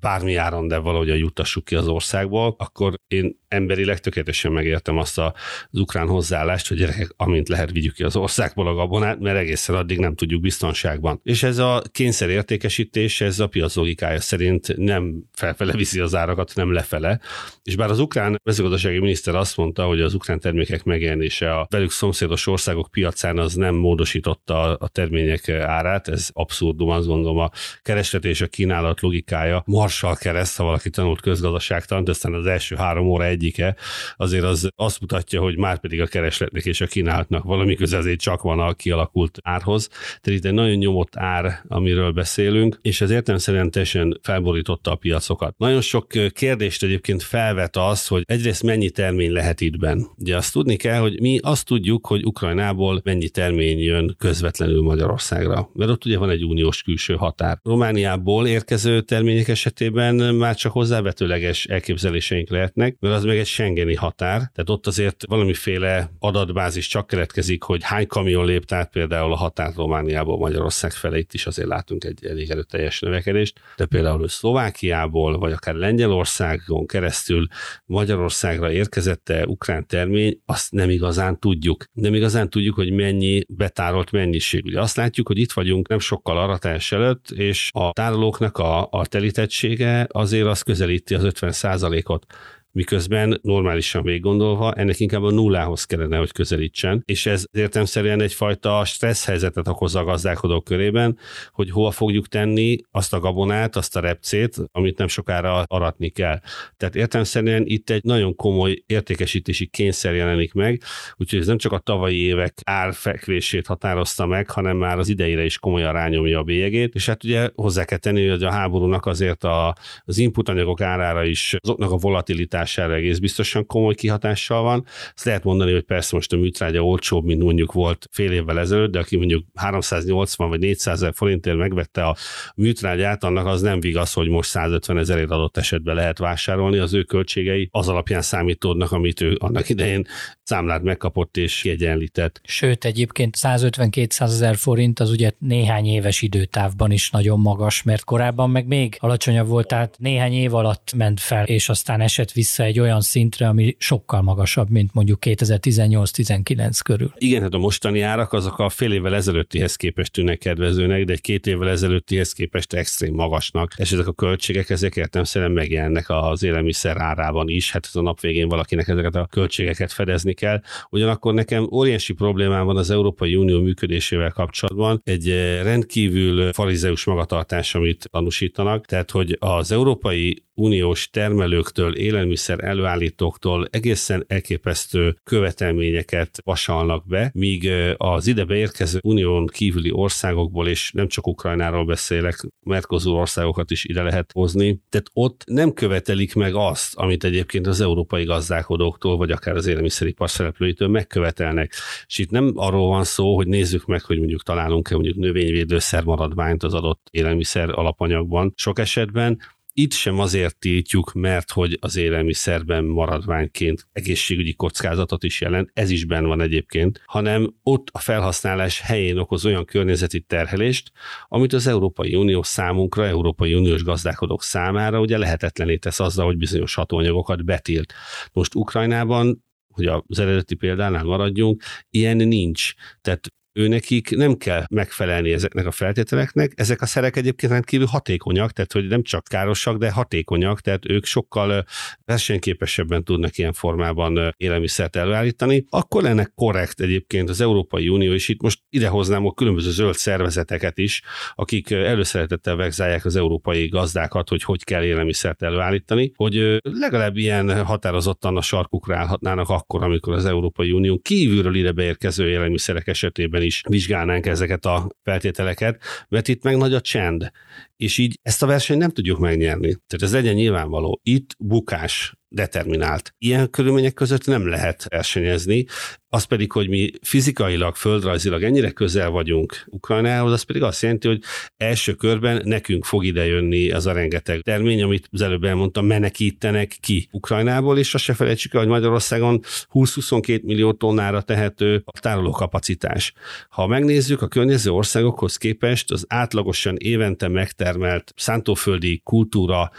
Bármi 0.00 0.34
áron, 0.34 0.68
de 0.68 0.78
valahogy 0.78 1.18
juttassuk 1.18 1.64
ki 1.64 1.74
az 1.74 1.88
országból, 1.88 2.54
akkor 2.58 2.94
én 3.06 3.40
emberileg 3.52 3.98
tökéletesen 3.98 4.52
megértem 4.52 4.98
azt 4.98 5.18
az 5.18 5.32
ukrán 5.70 6.06
hozzáállást, 6.06 6.68
hogy 6.68 6.76
gyerekek, 6.76 7.10
amint 7.16 7.48
lehet, 7.48 7.70
vigyük 7.70 7.94
ki 7.94 8.02
az 8.02 8.16
országból 8.16 8.68
a 8.68 8.74
gabonát, 8.74 9.18
mert 9.20 9.38
egészen 9.38 9.74
addig 9.74 9.98
nem 9.98 10.14
tudjuk 10.14 10.40
biztonságban. 10.40 11.20
És 11.24 11.42
ez 11.42 11.58
a 11.58 11.82
kényszer 11.92 12.28
értékesítés, 12.28 13.20
ez 13.20 13.40
a 13.40 13.46
piac 13.46 13.74
logikája 13.74 14.20
szerint 14.20 14.76
nem 14.76 15.24
felfele 15.32 15.72
viszi 15.72 16.00
az 16.00 16.14
árakat, 16.14 16.52
nem 16.54 16.72
lefele. 16.72 17.20
És 17.62 17.76
bár 17.76 17.90
az 17.90 17.98
ukrán 17.98 18.40
mezőgazdasági 18.44 18.98
miniszter 18.98 19.34
azt 19.34 19.56
mondta, 19.56 19.84
hogy 19.84 20.00
az 20.00 20.14
ukrán 20.14 20.40
termékek 20.40 20.84
megjelenése 20.84 21.54
a 21.54 21.66
velük 21.70 21.90
szomszédos 21.90 22.46
országok 22.46 22.88
piacán 22.90 23.38
az 23.38 23.54
nem 23.54 23.74
módosította 23.74 24.74
a 24.74 24.88
termények 24.88 25.48
árát, 25.48 26.08
ez 26.08 26.28
abszurdum, 26.32 26.88
azt 26.88 27.06
gondolom 27.06 27.38
a 27.38 27.50
kereslet 27.82 28.24
és 28.24 28.40
a 28.40 28.46
kínálat 28.46 29.00
logikája 29.00 29.62
marsal 29.66 30.16
kereszt, 30.16 30.56
ha 30.56 30.64
valaki 30.64 30.90
tanult 30.90 31.20
közgazdaságtant, 31.20 32.08
aztán 32.08 32.34
az 32.34 32.46
első 32.46 32.76
három 32.76 33.06
óra 33.06 33.24
egyike, 33.42 33.76
azért 34.16 34.44
az 34.44 34.68
azt 34.76 35.00
mutatja, 35.00 35.40
hogy 35.40 35.56
már 35.56 35.80
pedig 35.80 36.00
a 36.00 36.06
keresletnek 36.06 36.64
és 36.64 36.80
a 36.80 36.86
kínálatnak 36.86 37.44
valami 37.44 37.74
köze 37.74 37.96
azért 37.96 38.20
csak 38.20 38.42
van 38.42 38.60
a 38.60 38.72
kialakult 38.72 39.38
árhoz. 39.42 39.88
Tehát 39.88 40.38
itt 40.38 40.44
egy 40.44 40.52
nagyon 40.52 40.76
nyomott 40.76 41.16
ár, 41.16 41.60
amiről 41.68 42.12
beszélünk, 42.12 42.78
és 42.82 43.00
ez 43.00 43.10
értelemszerűen 43.10 43.70
teljesen 43.70 44.18
felborította 44.22 44.90
a 44.90 44.94
piacokat. 44.94 45.58
Nagyon 45.58 45.80
sok 45.80 46.06
kérdést 46.32 46.82
egyébként 46.82 47.22
felvet 47.22 47.76
az, 47.76 48.06
hogy 48.06 48.22
egyrészt 48.26 48.62
mennyi 48.62 48.90
termény 48.90 49.32
lehet 49.32 49.60
itt 49.60 49.78
benn. 49.78 50.02
Ugye 50.18 50.36
azt 50.36 50.52
tudni 50.52 50.76
kell, 50.76 51.00
hogy 51.00 51.20
mi 51.20 51.38
azt 51.42 51.66
tudjuk, 51.66 52.06
hogy 52.06 52.24
Ukrajnából 52.24 53.00
mennyi 53.04 53.28
termény 53.28 53.78
jön 53.78 54.14
közvetlenül 54.18 54.82
Magyarországra, 54.82 55.70
mert 55.74 55.90
ott 55.90 56.04
ugye 56.04 56.18
van 56.18 56.30
egy 56.30 56.44
uniós 56.44 56.82
külső 56.82 57.14
határ. 57.14 57.58
Romániából 57.62 58.46
érkező 58.46 59.00
termények 59.00 59.48
esetében 59.48 60.34
már 60.34 60.54
csak 60.54 60.72
hozzávetőleges 60.72 61.64
elképzeléseink 61.64 62.50
lehetnek, 62.50 62.96
mert 63.00 63.14
az 63.14 63.24
meg 63.32 63.40
egy 63.40 63.46
Schengeni 63.46 63.94
határ, 63.94 64.36
tehát 64.36 64.70
ott 64.70 64.86
azért 64.86 65.24
valamiféle 65.26 66.10
adatbázis 66.18 66.86
csak 66.86 67.06
keletkezik, 67.06 67.62
hogy 67.62 67.82
hány 67.82 68.06
kamion 68.06 68.46
lép 68.46 68.72
át 68.72 68.90
például 68.90 69.32
a 69.32 69.36
határ 69.36 69.72
Romániából 69.76 70.38
Magyarország 70.38 70.92
felé, 70.92 71.18
itt 71.18 71.32
is 71.32 71.46
azért 71.46 71.68
látunk 71.68 72.04
egy 72.04 72.26
elég 72.26 72.50
erőteljes 72.50 73.00
növekedést, 73.00 73.60
de 73.76 73.86
például 73.86 74.28
Szlovákiából, 74.28 75.38
vagy 75.38 75.52
akár 75.52 75.74
Lengyelországon 75.74 76.86
keresztül 76.86 77.46
Magyarországra 77.84 78.72
érkezette 78.72 79.46
ukrán 79.46 79.86
termény, 79.86 80.40
azt 80.46 80.72
nem 80.72 80.90
igazán 80.90 81.38
tudjuk. 81.38 81.84
Nem 81.92 82.14
igazán 82.14 82.50
tudjuk, 82.50 82.74
hogy 82.74 82.92
mennyi 82.92 83.44
betárolt 83.48 84.10
mennyiség. 84.10 84.64
Ugye 84.64 84.80
azt 84.80 84.96
látjuk, 84.96 85.26
hogy 85.26 85.38
itt 85.38 85.52
vagyunk 85.52 85.88
nem 85.88 85.98
sokkal 85.98 86.38
aratás 86.38 86.92
előtt, 86.92 87.30
és 87.30 87.70
a 87.72 87.92
tárolóknak 87.92 88.58
a, 88.58 88.88
a 88.90 89.06
telítettsége 89.06 90.06
azért 90.10 90.46
az 90.46 90.62
közelíti 90.62 91.14
az 91.14 91.24
50 91.24 92.02
ot 92.04 92.26
miközben 92.72 93.38
normálisan 93.42 94.02
végiggondolva 94.02 94.72
ennek 94.72 95.00
inkább 95.00 95.22
a 95.22 95.30
nullához 95.30 95.84
kellene, 95.84 96.16
hogy 96.16 96.32
közelítsen, 96.32 97.02
és 97.04 97.26
ez 97.26 97.44
értemszerűen 97.50 98.20
egyfajta 98.20 98.84
stressz 98.84 99.26
helyzetet 99.26 99.68
okoz 99.68 99.94
a 99.94 100.04
gazdálkodók 100.04 100.64
körében, 100.64 101.18
hogy 101.52 101.70
hova 101.70 101.90
fogjuk 101.90 102.28
tenni 102.28 102.76
azt 102.90 103.12
a 103.12 103.20
gabonát, 103.20 103.76
azt 103.76 103.96
a 103.96 104.00
repcét, 104.00 104.56
amit 104.72 104.98
nem 104.98 105.08
sokára 105.08 105.62
aratni 105.66 106.08
kell. 106.08 106.40
Tehát 106.76 106.96
értelmszerűen 106.96 107.62
itt 107.66 107.90
egy 107.90 108.04
nagyon 108.04 108.36
komoly 108.36 108.82
értékesítési 108.86 109.66
kényszer 109.66 110.14
jelenik 110.14 110.52
meg, 110.52 110.82
úgyhogy 111.16 111.38
ez 111.38 111.46
nem 111.46 111.58
csak 111.58 111.72
a 111.72 111.78
tavalyi 111.78 112.18
évek 112.18 112.58
árfekvését 112.64 113.66
határozta 113.66 114.26
meg, 114.26 114.50
hanem 114.50 114.76
már 114.76 114.98
az 114.98 115.08
idejére 115.08 115.44
is 115.44 115.58
komolyan 115.58 115.92
rányomja 115.92 116.38
a 116.38 116.42
bélyegét, 116.42 116.94
és 116.94 117.06
hát 117.06 117.24
ugye 117.24 117.50
hozzá 117.54 117.84
kell 117.84 117.98
tenni, 117.98 118.28
hogy 118.28 118.42
a 118.42 118.50
háborúnak 118.50 119.06
azért 119.06 119.44
a, 119.44 119.74
az 120.04 120.18
inputanyagok 120.18 120.80
árára 120.80 121.24
is 121.24 121.56
azoknak 121.60 121.90
a 121.90 121.96
volatilitás 121.96 122.61
gyártására 122.62 122.94
egész 122.94 123.18
biztosan 123.18 123.66
komoly 123.66 123.94
kihatással 123.94 124.62
van. 124.62 124.84
Azt 125.14 125.24
lehet 125.24 125.44
mondani, 125.44 125.72
hogy 125.72 125.82
persze 125.82 126.16
most 126.16 126.32
a 126.32 126.36
műtrágya 126.36 126.80
olcsóbb, 126.80 127.24
mint 127.24 127.42
mondjuk 127.42 127.72
volt 127.72 128.08
fél 128.10 128.32
évvel 128.32 128.58
ezelőtt, 128.58 128.90
de 128.90 128.98
aki 128.98 129.16
mondjuk 129.16 129.44
380 129.54 130.48
vagy 130.48 130.58
400 130.58 130.94
ezer 130.94 131.12
forintért 131.14 131.56
megvette 131.56 132.04
a 132.04 132.16
műtrágyát, 132.54 133.24
annak 133.24 133.46
az 133.46 133.60
nem 133.60 133.80
vigaz, 133.80 134.12
hogy 134.12 134.28
most 134.28 134.50
150 134.50 134.98
ezerért 134.98 135.30
adott 135.30 135.56
esetben 135.56 135.94
lehet 135.94 136.18
vásárolni. 136.18 136.78
Az 136.78 136.94
ő 136.94 137.02
költségei 137.02 137.68
az 137.70 137.88
alapján 137.88 138.22
számítódnak, 138.22 138.92
amit 138.92 139.20
ő 139.20 139.36
annak 139.38 139.68
idején 139.68 140.06
számlát 140.42 140.82
megkapott 140.82 141.36
és 141.36 141.60
kiegyenlített. 141.60 142.40
Sőt, 142.44 142.84
egyébként 142.84 143.36
150-200 143.38 144.20
ezer 144.20 144.56
forint 144.56 145.00
az 145.00 145.10
ugye 145.10 145.30
néhány 145.38 145.86
éves 145.86 146.22
időtávban 146.22 146.90
is 146.90 147.10
nagyon 147.10 147.40
magas, 147.40 147.82
mert 147.82 148.04
korábban 148.04 148.50
meg 148.50 148.66
még 148.66 148.96
alacsonyabb 148.98 149.46
volt, 149.46 149.66
tehát 149.66 149.96
néhány 149.98 150.32
év 150.32 150.54
alatt 150.54 150.92
ment 150.96 151.20
fel, 151.20 151.44
és 151.44 151.68
aztán 151.68 152.00
esett 152.00 152.32
vissza 152.32 152.51
vissza 152.56 152.68
egy 152.68 152.80
olyan 152.80 153.00
szintre, 153.00 153.48
ami 153.48 153.76
sokkal 153.78 154.22
magasabb, 154.22 154.70
mint 154.70 154.94
mondjuk 154.94 155.18
2018-19 155.20 156.78
körül. 156.84 157.12
Igen, 157.18 157.42
hát 157.42 157.54
a 157.54 157.58
mostani 157.58 158.00
árak 158.00 158.32
azok 158.32 158.58
a 158.58 158.68
fél 158.68 158.92
évvel 158.92 159.14
ezelőttihez 159.14 159.76
képest 159.76 160.12
tűnnek 160.12 160.38
kedvezőnek, 160.38 161.04
de 161.04 161.12
egy 161.12 161.20
két 161.20 161.46
évvel 161.46 161.68
ezelőttihez 161.68 162.32
képest 162.32 162.72
extrém 162.72 163.14
magasnak, 163.14 163.72
és 163.76 163.92
ezek 163.92 164.06
a 164.06 164.12
költségek 164.12 164.70
ezek 164.70 164.96
értelmszerűen 164.96 165.50
megjelennek 165.50 166.04
az 166.08 166.42
élelmiszer 166.42 166.96
árában 166.96 167.48
is, 167.48 167.72
hát 167.72 167.86
ez 167.86 167.96
a 167.96 168.02
nap 168.02 168.20
végén 168.20 168.48
valakinek 168.48 168.88
ezeket 168.88 169.14
a 169.14 169.26
költségeket 169.30 169.92
fedezni 169.92 170.32
kell. 170.32 170.60
Ugyanakkor 170.90 171.34
nekem 171.34 171.68
óriási 171.72 172.12
problémám 172.12 172.66
van 172.66 172.76
az 172.76 172.90
Európai 172.90 173.36
Unió 173.36 173.60
működésével 173.60 174.30
kapcsolatban, 174.30 175.00
egy 175.04 175.28
eh, 175.28 175.62
rendkívül 175.62 176.52
farizeus 176.52 177.04
magatartás, 177.04 177.74
amit 177.74 178.08
tanúsítanak, 178.10 178.86
tehát 178.86 179.10
hogy 179.10 179.36
az 179.40 179.72
Európai 179.72 180.42
uniós 180.54 181.10
termelőktől, 181.10 181.96
élelmiszer 181.96 182.64
előállítóktól 182.64 183.66
egészen 183.70 184.24
elképesztő 184.28 185.16
követelményeket 185.22 186.40
vasalnak 186.44 187.06
be, 187.06 187.30
míg 187.34 187.70
az 187.96 188.26
ide 188.26 188.44
beérkező 188.44 188.98
unión 189.02 189.46
kívüli 189.46 189.90
országokból, 189.92 190.68
és 190.68 190.92
nem 190.92 191.08
csak 191.08 191.26
Ukrajnáról 191.26 191.84
beszélek, 191.84 192.46
Mercosur 192.64 193.18
országokat 193.18 193.70
is 193.70 193.84
ide 193.84 194.02
lehet 194.02 194.30
hozni, 194.32 194.80
tehát 194.88 195.10
ott 195.12 195.42
nem 195.46 195.72
követelik 195.72 196.34
meg 196.34 196.54
azt, 196.54 196.94
amit 196.94 197.24
egyébként 197.24 197.66
az 197.66 197.80
európai 197.80 198.24
gazdálkodóktól, 198.24 199.16
vagy 199.16 199.30
akár 199.30 199.56
az 199.56 199.66
élelmiszeripar 199.66 200.30
szereplőitől 200.30 200.88
megkövetelnek. 200.88 201.72
És 202.06 202.18
itt 202.18 202.30
nem 202.30 202.52
arról 202.54 202.88
van 202.88 203.04
szó, 203.04 203.34
hogy 203.36 203.46
nézzük 203.46 203.86
meg, 203.86 204.02
hogy 204.02 204.18
mondjuk 204.18 204.42
találunk-e 204.42 204.94
mondjuk 204.94 205.16
növényvédőszer 205.16 206.04
maradványt 206.04 206.62
az 206.62 206.74
adott 206.74 207.06
élelmiszer 207.10 207.70
alapanyagban. 207.70 208.52
Sok 208.56 208.78
esetben 208.78 209.38
itt 209.74 209.92
sem 209.92 210.18
azért 210.18 210.58
tiltjuk, 210.58 211.12
mert 211.12 211.50
hogy 211.50 211.76
az 211.80 211.96
élelmiszerben 211.96 212.84
maradványként 212.84 213.88
egészségügyi 213.92 214.52
kockázatot 214.52 215.24
is 215.24 215.40
jelent, 215.40 215.70
ez 215.72 215.90
is 215.90 216.04
benne 216.04 216.26
van 216.26 216.40
egyébként, 216.40 217.02
hanem 217.06 217.54
ott 217.62 217.88
a 217.92 217.98
felhasználás 217.98 218.80
helyén 218.80 219.18
okoz 219.18 219.46
olyan 219.46 219.64
környezeti 219.64 220.20
terhelést, 220.20 220.90
amit 221.28 221.52
az 221.52 221.66
Európai 221.66 222.14
Unió 222.14 222.42
számunkra, 222.42 223.06
Európai 223.06 223.54
Uniós 223.54 223.82
gazdálkodók 223.82 224.42
számára 224.42 225.00
ugye 225.00 225.18
lehetetlené 225.18 225.76
tesz 225.76 226.00
azzal, 226.00 226.26
hogy 226.26 226.36
bizonyos 226.36 226.74
hatóanyagokat 226.74 227.44
betilt. 227.44 227.92
Most 228.32 228.54
Ukrajnában 228.54 229.44
hogy 229.72 229.86
az 229.86 230.18
eredeti 230.18 230.54
példánál 230.54 231.04
maradjunk, 231.04 231.62
ilyen 231.90 232.16
nincs. 232.16 232.72
Tehát 233.00 233.28
őnekik 233.52 234.16
nem 234.16 234.36
kell 234.36 234.64
megfelelni 234.70 235.32
ezeknek 235.32 235.66
a 235.66 235.70
feltételeknek. 235.70 236.52
Ezek 236.54 236.82
a 236.82 236.86
szerek 236.86 237.16
egyébként 237.16 237.52
rendkívül 237.52 237.86
hatékonyak, 237.86 238.50
tehát 238.50 238.72
hogy 238.72 238.86
nem 238.86 239.02
csak 239.02 239.24
károsak, 239.24 239.76
de 239.76 239.90
hatékonyak, 239.90 240.60
tehát 240.60 240.88
ők 240.88 241.04
sokkal 241.04 241.64
versenyképesebben 242.04 243.04
tudnak 243.04 243.38
ilyen 243.38 243.52
formában 243.52 244.34
élelmiszert 244.36 244.96
előállítani. 244.96 245.64
Akkor 245.68 246.04
ennek 246.04 246.32
korrekt 246.34 246.80
egyébként 246.80 247.28
az 247.28 247.40
Európai 247.40 247.88
Unió, 247.88 248.12
és 248.12 248.28
itt 248.28 248.42
most 248.42 248.60
idehoznám 248.70 249.26
a 249.26 249.32
különböző 249.32 249.70
zöld 249.70 249.94
szervezeteket 249.94 250.78
is, 250.78 251.02
akik 251.34 251.70
előszeretettel 251.70 252.56
vegzálják 252.56 253.04
az 253.04 253.16
európai 253.16 253.68
gazdákat, 253.68 254.28
hogy 254.28 254.42
hogy 254.42 254.64
kell 254.64 254.82
élelmiszert 254.82 255.42
előállítani, 255.42 256.12
hogy 256.16 256.60
legalább 256.62 257.16
ilyen 257.16 257.64
határozottan 257.64 258.36
a 258.36 258.42
sarkukra 258.42 258.96
állhatnának 258.96 259.48
akkor, 259.48 259.82
amikor 259.82 260.12
az 260.12 260.24
Európai 260.24 260.72
Unió 260.72 260.98
kívülről 260.98 261.54
ide 261.54 261.72
beérkező 261.72 262.28
élelmiszerek 262.28 262.86
esetében 262.86 263.41
is 263.42 263.62
vizsgálnánk 263.68 264.26
ezeket 264.26 264.64
a 264.64 264.90
feltételeket, 265.02 265.82
mert 266.08 266.28
itt 266.28 266.42
meg 266.42 266.56
nagy 266.56 266.74
a 266.74 266.80
csend, 266.80 267.30
és 267.76 267.98
így 267.98 268.18
ezt 268.22 268.42
a 268.42 268.46
versenyt 268.46 268.80
nem 268.80 268.90
tudjuk 268.90 269.18
megnyerni. 269.18 269.68
Tehát 269.86 270.02
ez 270.02 270.12
legyen 270.12 270.34
nyilvánvaló. 270.34 271.00
Itt 271.02 271.34
bukás 271.38 272.14
determinált. 272.32 273.14
Ilyen 273.18 273.50
körülmények 273.50 273.94
között 273.94 274.26
nem 274.26 274.48
lehet 274.48 274.86
versenyezni, 274.88 275.66
az 276.14 276.24
pedig, 276.24 276.52
hogy 276.52 276.68
mi 276.68 276.90
fizikailag, 277.02 277.76
földrajzilag 277.76 278.42
ennyire 278.42 278.70
közel 278.70 279.10
vagyunk 279.10 279.64
Ukrajnához, 279.66 280.32
az 280.32 280.42
pedig 280.42 280.62
azt 280.62 280.82
jelenti, 280.82 281.08
hogy 281.08 281.22
első 281.56 281.94
körben 281.94 282.42
nekünk 282.44 282.84
fog 282.84 283.04
idejönni 283.04 283.70
az 283.70 283.86
a 283.86 283.92
rengeteg 283.92 284.40
termény, 284.40 284.82
amit 284.82 285.08
az 285.10 285.20
előbb 285.20 285.44
elmondtam, 285.44 285.86
menekítenek 285.86 286.76
ki 286.80 287.08
Ukrajnából, 287.10 287.78
és 287.78 287.94
azt 287.94 288.04
se 288.04 288.14
felejtsük 288.14 288.54
el, 288.54 288.60
hogy 288.60 288.68
Magyarországon 288.68 289.40
20-22 289.72 290.42
millió 290.42 290.72
tonnára 290.72 291.20
tehető 291.20 291.82
a 291.84 292.00
tárolókapacitás. 292.00 293.12
Ha 293.48 293.66
megnézzük 293.66 294.22
a 294.22 294.28
környező 294.28 294.70
országokhoz 294.70 295.36
képest, 295.36 295.90
az 295.90 296.04
átlagosan 296.08 296.76
évente 296.78 297.28
megtermelt 297.28 298.12
szántóföldi 298.16 299.00
kultúra 299.04 299.70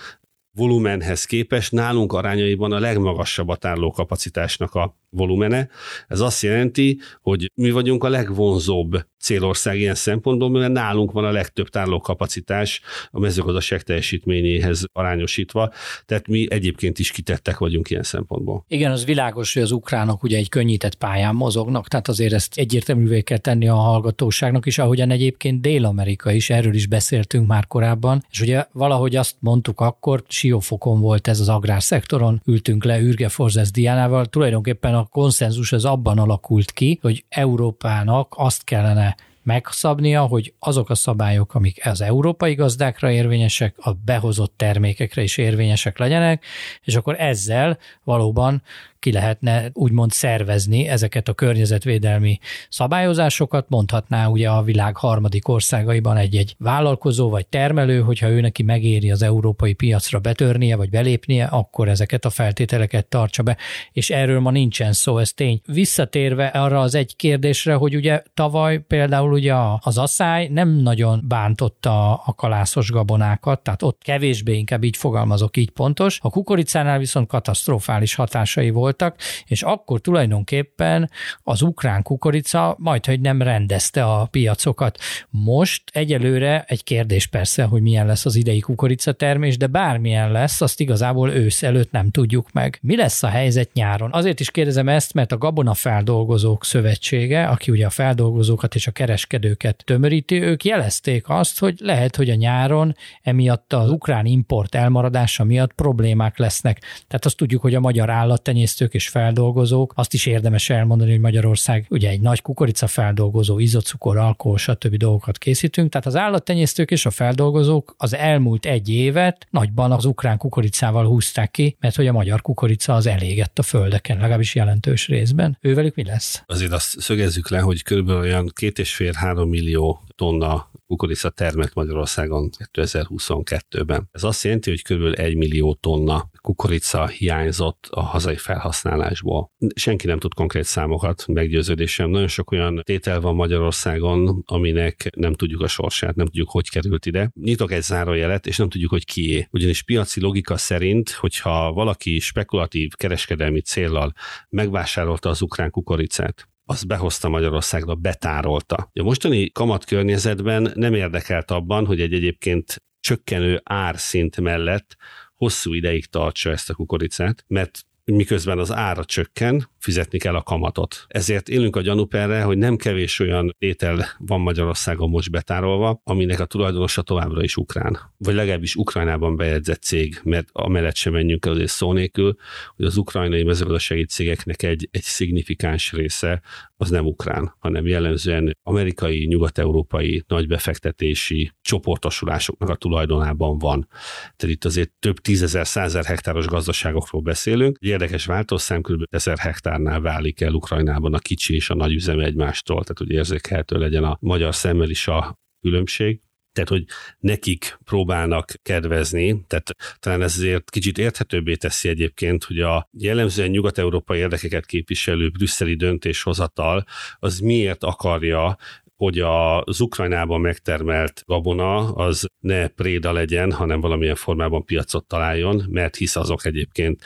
volumenhez 0.55 1.25
képest 1.25 1.71
nálunk 1.71 2.13
arányaiban 2.13 2.71
a 2.71 2.79
legmagasabb 2.79 3.49
a 3.49 3.55
tárolókapacitásnak 3.55 4.73
a 4.73 4.97
volumene. 5.09 5.69
Ez 6.07 6.19
azt 6.19 6.41
jelenti, 6.41 6.99
hogy 7.21 7.51
mi 7.55 7.71
vagyunk 7.71 8.03
a 8.03 8.09
legvonzóbb 8.09 9.05
célország 9.23 9.79
ilyen 9.79 9.95
szempontból, 9.95 10.49
mert 10.49 10.71
nálunk 10.71 11.11
van 11.11 11.25
a 11.25 11.31
legtöbb 11.31 11.67
tárolókapacitás 11.69 12.81
a 13.11 13.19
mezőgazdaság 13.19 13.81
teljesítményéhez 13.81 14.85
arányosítva, 14.93 15.71
tehát 16.05 16.27
mi 16.27 16.47
egyébként 16.49 16.99
is 16.99 17.11
kitettek 17.11 17.57
vagyunk 17.57 17.89
ilyen 17.89 18.03
szempontból. 18.03 18.65
Igen, 18.67 18.91
az 18.91 19.05
világos, 19.05 19.53
hogy 19.53 19.61
az 19.61 19.71
ukránok 19.71 20.23
ugye 20.23 20.37
egy 20.37 20.49
könnyített 20.49 20.95
pályán 20.95 21.35
mozognak, 21.35 21.87
tehát 21.87 22.07
azért 22.07 22.33
ezt 22.33 22.57
egyértelművé 22.57 23.21
kell 23.21 23.37
tenni 23.37 23.67
a 23.67 23.75
hallgatóságnak 23.75 24.65
is, 24.65 24.77
ahogyan 24.77 25.11
egyébként 25.11 25.61
Dél-Amerika 25.61 26.31
is, 26.31 26.49
erről 26.49 26.73
is 26.73 26.87
beszéltünk 26.87 27.47
már 27.47 27.67
korábban, 27.67 28.25
és 28.31 28.41
ugye 28.41 28.65
valahogy 28.71 29.15
azt 29.15 29.35
mondtuk 29.39 29.79
akkor, 29.79 30.23
siófokon 30.27 30.99
volt 30.99 31.27
ez 31.27 31.39
az 31.39 31.49
agrárszektoron, 31.49 32.41
ültünk 32.45 32.83
le 32.83 32.99
Ürge 32.99 33.29
Forzesz 33.29 33.71
Diánával, 33.71 34.25
tulajdonképpen 34.25 34.93
a 34.93 35.05
konszenzus 35.05 35.71
az 35.71 35.85
abban 35.85 36.17
alakult 36.17 36.71
ki, 36.71 36.99
hogy 37.01 37.25
Európának 37.29 38.33
azt 38.37 38.63
kellene 38.63 39.12
megszabnia, 39.43 40.21
hogy 40.21 40.53
azok 40.59 40.89
a 40.89 40.95
szabályok, 40.95 41.55
amik 41.55 41.85
az 41.85 42.01
európai 42.01 42.53
gazdákra 42.53 43.11
érvényesek, 43.11 43.75
a 43.77 43.93
behozott 43.93 44.53
termékekre 44.57 45.21
is 45.21 45.37
érvényesek 45.37 45.97
legyenek, 45.97 46.45
és 46.83 46.95
akkor 46.95 47.15
ezzel 47.19 47.77
valóban 48.03 48.61
ki 49.03 49.11
lehetne 49.11 49.69
úgymond 49.73 50.11
szervezni 50.11 50.87
ezeket 50.87 51.27
a 51.27 51.33
környezetvédelmi 51.33 52.39
szabályozásokat, 52.69 53.69
mondhatná 53.69 54.27
ugye 54.27 54.49
a 54.49 54.61
világ 54.61 54.97
harmadik 54.97 55.47
országaiban 55.47 56.17
egy-egy 56.17 56.55
vállalkozó 56.57 57.29
vagy 57.29 57.47
termelő, 57.47 58.01
hogyha 58.01 58.29
ő 58.29 58.41
neki 58.41 58.63
megéri 58.63 59.11
az 59.11 59.21
európai 59.21 59.73
piacra 59.73 60.19
betörnie 60.19 60.75
vagy 60.75 60.89
belépnie, 60.89 61.45
akkor 61.45 61.89
ezeket 61.89 62.25
a 62.25 62.29
feltételeket 62.29 63.05
tartsa 63.05 63.43
be, 63.43 63.57
és 63.91 64.09
erről 64.09 64.39
ma 64.39 64.51
nincsen 64.51 64.93
szó, 64.93 65.17
ez 65.17 65.33
tény. 65.33 65.61
Visszatérve 65.65 66.45
arra 66.45 66.79
az 66.79 66.95
egy 66.95 67.15
kérdésre, 67.15 67.73
hogy 67.73 67.95
ugye 67.95 68.23
tavaly 68.33 68.79
például 68.79 69.31
ugye 69.31 69.53
az 69.79 69.97
asszály 69.97 70.47
nem 70.47 70.69
nagyon 70.69 71.23
bántotta 71.27 72.13
a 72.13 72.33
kalászos 72.33 72.91
gabonákat, 72.91 73.61
tehát 73.61 73.83
ott 73.83 74.01
kevésbé 74.01 74.57
inkább 74.57 74.83
így 74.83 74.97
fogalmazok, 74.97 75.57
így 75.57 75.71
pontos. 75.71 76.19
A 76.21 76.29
kukoricánál 76.29 76.99
viszont 76.99 77.27
katasztrofális 77.27 78.15
hatásai 78.15 78.69
volt 78.69 78.92
voltak, 78.93 79.15
és 79.45 79.61
akkor 79.61 80.01
tulajdonképpen 80.01 81.09
az 81.43 81.61
ukrán 81.61 82.01
kukorica 82.01 82.75
majd, 82.79 83.05
hogy 83.05 83.21
nem 83.21 83.41
rendezte 83.41 84.05
a 84.05 84.25
piacokat. 84.25 84.97
Most 85.29 85.83
egyelőre 85.91 86.63
egy 86.67 86.83
kérdés 86.83 87.27
persze, 87.27 87.63
hogy 87.63 87.81
milyen 87.81 88.05
lesz 88.05 88.25
az 88.25 88.35
idei 88.35 88.59
kukoricatermés, 88.59 89.57
de 89.57 89.67
bármilyen 89.67 90.31
lesz, 90.31 90.61
azt 90.61 90.79
igazából 90.79 91.29
ősz 91.29 91.63
előtt 91.63 91.91
nem 91.91 92.11
tudjuk 92.11 92.51
meg. 92.51 92.79
Mi 92.81 92.95
lesz 92.95 93.23
a 93.23 93.27
helyzet 93.27 93.73
nyáron? 93.73 94.11
Azért 94.13 94.39
is 94.39 94.51
kérdezem 94.51 94.89
ezt, 94.89 95.13
mert 95.13 95.31
a 95.31 95.37
Gabona 95.37 95.73
Feldolgozók 95.73 96.65
Szövetsége, 96.65 97.47
aki 97.47 97.71
ugye 97.71 97.85
a 97.85 97.89
feldolgozókat 97.89 98.75
és 98.75 98.87
a 98.87 98.91
kereskedőket 98.91 99.83
tömöríti, 99.85 100.41
ők 100.41 100.63
jelezték 100.63 101.29
azt, 101.29 101.59
hogy 101.59 101.75
lehet, 101.79 102.15
hogy 102.15 102.29
a 102.29 102.35
nyáron 102.35 102.95
emiatt 103.21 103.73
az 103.73 103.89
ukrán 103.89 104.25
import 104.25 104.75
elmaradása 104.75 105.43
miatt 105.43 105.73
problémák 105.73 106.37
lesznek. 106.37 106.79
Tehát 107.07 107.25
azt 107.25 107.37
tudjuk, 107.37 107.61
hogy 107.61 107.75
a 107.75 107.79
magyar 107.79 108.09
állattenyésztő 108.09 108.82
termesztők 108.83 108.93
és 108.93 109.09
feldolgozók. 109.09 109.93
Azt 109.95 110.13
is 110.13 110.25
érdemes 110.25 110.69
elmondani, 110.69 111.11
hogy 111.11 111.19
Magyarország 111.19 111.85
ugye 111.89 112.09
egy 112.09 112.21
nagy 112.21 112.41
kukorica 112.41 112.87
feldolgozó, 112.87 113.59
izocukor, 113.59 114.17
alkohol, 114.17 114.57
stb. 114.57 114.95
dolgokat 114.95 115.37
készítünk. 115.37 115.91
Tehát 115.91 116.07
az 116.07 116.15
állattenyésztők 116.15 116.91
és 116.91 117.05
a 117.05 117.09
feldolgozók 117.09 117.95
az 117.97 118.15
elmúlt 118.15 118.65
egy 118.65 118.89
évet 118.89 119.47
nagyban 119.49 119.91
az 119.91 120.05
ukrán 120.05 120.37
kukoricával 120.37 121.05
húzták 121.05 121.51
ki, 121.51 121.77
mert 121.79 121.95
hogy 121.95 122.07
a 122.07 122.11
magyar 122.11 122.41
kukorica 122.41 122.93
az 122.93 123.07
elégett 123.07 123.59
a 123.59 123.63
földeken, 123.63 124.17
legalábbis 124.17 124.55
jelentős 124.55 125.07
részben. 125.07 125.57
Ővelük 125.61 125.95
mi 125.95 126.03
lesz? 126.03 126.43
Azért 126.45 126.71
azt 126.71 126.99
szögezzük 126.99 127.49
le, 127.49 127.59
hogy 127.59 127.83
körülbelül 127.83 128.21
olyan 128.21 128.51
két 128.53 128.79
és 128.79 128.95
fél 128.95 129.13
három 129.13 129.49
millió 129.49 130.01
tonna 130.15 130.71
kukorica 130.87 131.29
termelt 131.29 131.73
Magyarországon 131.73 132.49
2022-ben. 132.73 134.09
Ez 134.11 134.23
azt 134.23 134.43
jelenti, 134.43 134.69
hogy 134.69 134.81
kb. 134.81 135.19
1 135.19 135.35
millió 135.35 135.73
tonna 135.73 136.29
kukorica 136.41 137.07
hiányzott 137.07 137.87
a 137.89 138.01
hazai 138.01 138.37
felhasználásból. 138.73 139.51
Senki 139.75 140.07
nem 140.07 140.19
tud 140.19 140.33
konkrét 140.33 140.63
számokat, 140.63 141.27
meggyőződésem. 141.27 142.09
Nagyon 142.09 142.27
sok 142.27 142.51
olyan 142.51 142.81
tétel 142.83 143.21
van 143.21 143.35
Magyarországon, 143.35 144.43
aminek 144.45 145.09
nem 145.15 145.33
tudjuk 145.33 145.61
a 145.61 145.67
sorsát, 145.67 146.15
nem 146.15 146.25
tudjuk, 146.25 146.49
hogy 146.49 146.69
került 146.69 147.05
ide. 147.05 147.31
Nyitok 147.33 147.71
egy 147.71 147.81
zárójelet, 147.81 148.47
és 148.47 148.57
nem 148.57 148.69
tudjuk, 148.69 148.89
hogy 148.91 149.05
kié. 149.05 149.47
Ugyanis 149.51 149.83
piaci 149.83 150.21
logika 150.21 150.57
szerint, 150.57 151.09
hogyha 151.09 151.73
valaki 151.73 152.19
spekulatív 152.19 152.91
kereskedelmi 152.95 153.61
céllal 153.61 154.13
megvásárolta 154.49 155.29
az 155.29 155.41
ukrán 155.41 155.69
kukoricát, 155.69 156.47
azt 156.65 156.87
behozta 156.87 157.29
Magyarországra, 157.29 157.95
betárolta. 157.95 158.89
A 158.93 159.03
mostani 159.03 159.49
kamat 159.51 159.85
környezetben 159.85 160.71
nem 160.75 160.93
érdekelt 160.93 161.51
abban, 161.51 161.85
hogy 161.85 162.01
egy 162.01 162.13
egyébként 162.13 162.83
csökkenő 162.99 163.61
árszint 163.63 164.41
mellett 164.41 164.95
hosszú 165.35 165.73
ideig 165.73 166.05
tartsa 166.05 166.49
ezt 166.49 166.69
a 166.69 166.73
kukoricát, 166.73 167.43
mert 167.47 167.85
miközben 168.05 168.59
az 168.59 168.71
ára 168.71 169.05
csökken, 169.05 169.69
fizetni 169.83 170.17
kell 170.17 170.35
a 170.35 170.41
kamatot. 170.41 171.05
Ezért 171.07 171.49
élünk 171.49 171.75
a 171.75 171.81
gyanúperre, 171.81 172.41
hogy 172.41 172.57
nem 172.57 172.75
kevés 172.75 173.19
olyan 173.19 173.55
étel 173.57 174.05
van 174.17 174.41
Magyarországon 174.41 175.09
most 175.09 175.31
betárolva, 175.31 176.01
aminek 176.03 176.39
a 176.39 176.45
tulajdonosa 176.45 177.01
továbbra 177.01 177.43
is 177.43 177.57
ukrán. 177.57 177.99
Vagy 178.17 178.35
legalábbis 178.35 178.75
Ukrajnában 178.75 179.35
bejegyzett 179.35 179.81
cég, 179.81 180.19
mert 180.23 180.49
amellett 180.51 180.95
sem 180.95 181.13
menjünk 181.13 181.45
el 181.45 181.51
azért 181.51 181.69
szó 181.69 181.93
nélkül, 181.93 182.35
hogy 182.75 182.85
az 182.85 182.97
ukrajnai 182.97 183.43
mezőgazdasági 183.43 184.05
cégeknek 184.05 184.63
egy, 184.63 184.87
egy 184.91 185.01
szignifikáns 185.01 185.91
része 185.91 186.41
az 186.77 186.89
nem 186.89 187.05
ukrán, 187.05 187.55
hanem 187.59 187.87
jellemzően 187.87 188.57
amerikai, 188.63 189.25
nyugat-európai 189.25 190.23
nagybefektetési 190.27 191.51
csoportosulásoknak 191.61 192.69
a 192.69 192.75
tulajdonában 192.75 193.57
van. 193.57 193.87
Tehát 194.35 194.55
itt 194.55 194.65
azért 194.65 194.91
több 194.99 195.17
tízezer, 195.17 195.67
százer 195.67 196.05
hektáros 196.05 196.45
gazdaságokról 196.45 197.21
beszélünk. 197.21 197.77
Egy 197.81 197.87
érdekes 197.87 198.25
váltószám 198.25 198.81
kb. 198.81 199.03
ezer 199.09 199.37
hektárnál 199.73 200.01
válik 200.01 200.41
el 200.41 200.53
Ukrajnában 200.53 201.13
a 201.13 201.19
kicsi 201.19 201.55
és 201.55 201.69
a 201.69 201.75
nagy 201.75 201.93
üzem 201.93 202.19
egymástól, 202.19 202.81
tehát 202.81 202.97
hogy 202.97 203.09
érzékelhető 203.09 203.77
legyen 203.77 204.03
a 204.03 204.17
magyar 204.21 204.55
szemmel 204.55 204.89
is 204.89 205.07
a 205.07 205.39
különbség. 205.61 206.21
tehát 206.53 206.69
hogy 206.69 206.85
nekik 207.19 207.77
próbálnak 207.83 208.51
kedvezni, 208.61 209.45
tehát 209.47 209.75
talán 209.99 210.21
ez 210.21 210.35
azért 210.37 210.69
kicsit 210.69 210.97
érthetőbbé 210.97 211.55
teszi 211.55 211.89
egyébként, 211.89 212.43
hogy 212.43 212.59
a 212.59 212.89
jellemzően 212.91 213.49
nyugat-európai 213.49 214.19
érdekeket 214.19 214.65
képviselő 214.65 215.29
brüsszeli 215.29 215.75
döntéshozatal 215.75 216.83
az 217.19 217.39
miért 217.39 217.83
akarja 217.83 218.57
hogy 218.95 219.19
az 219.19 219.79
Ukrajnában 219.79 220.41
megtermelt 220.41 221.23
gabona 221.25 221.93
az 221.93 222.25
ne 222.39 222.67
préda 222.67 223.11
legyen, 223.11 223.51
hanem 223.51 223.81
valamilyen 223.81 224.15
formában 224.15 224.65
piacot 224.65 225.05
találjon, 225.05 225.63
mert 225.69 225.95
hisz 225.95 226.15
azok 226.15 226.45
egyébként 226.45 227.01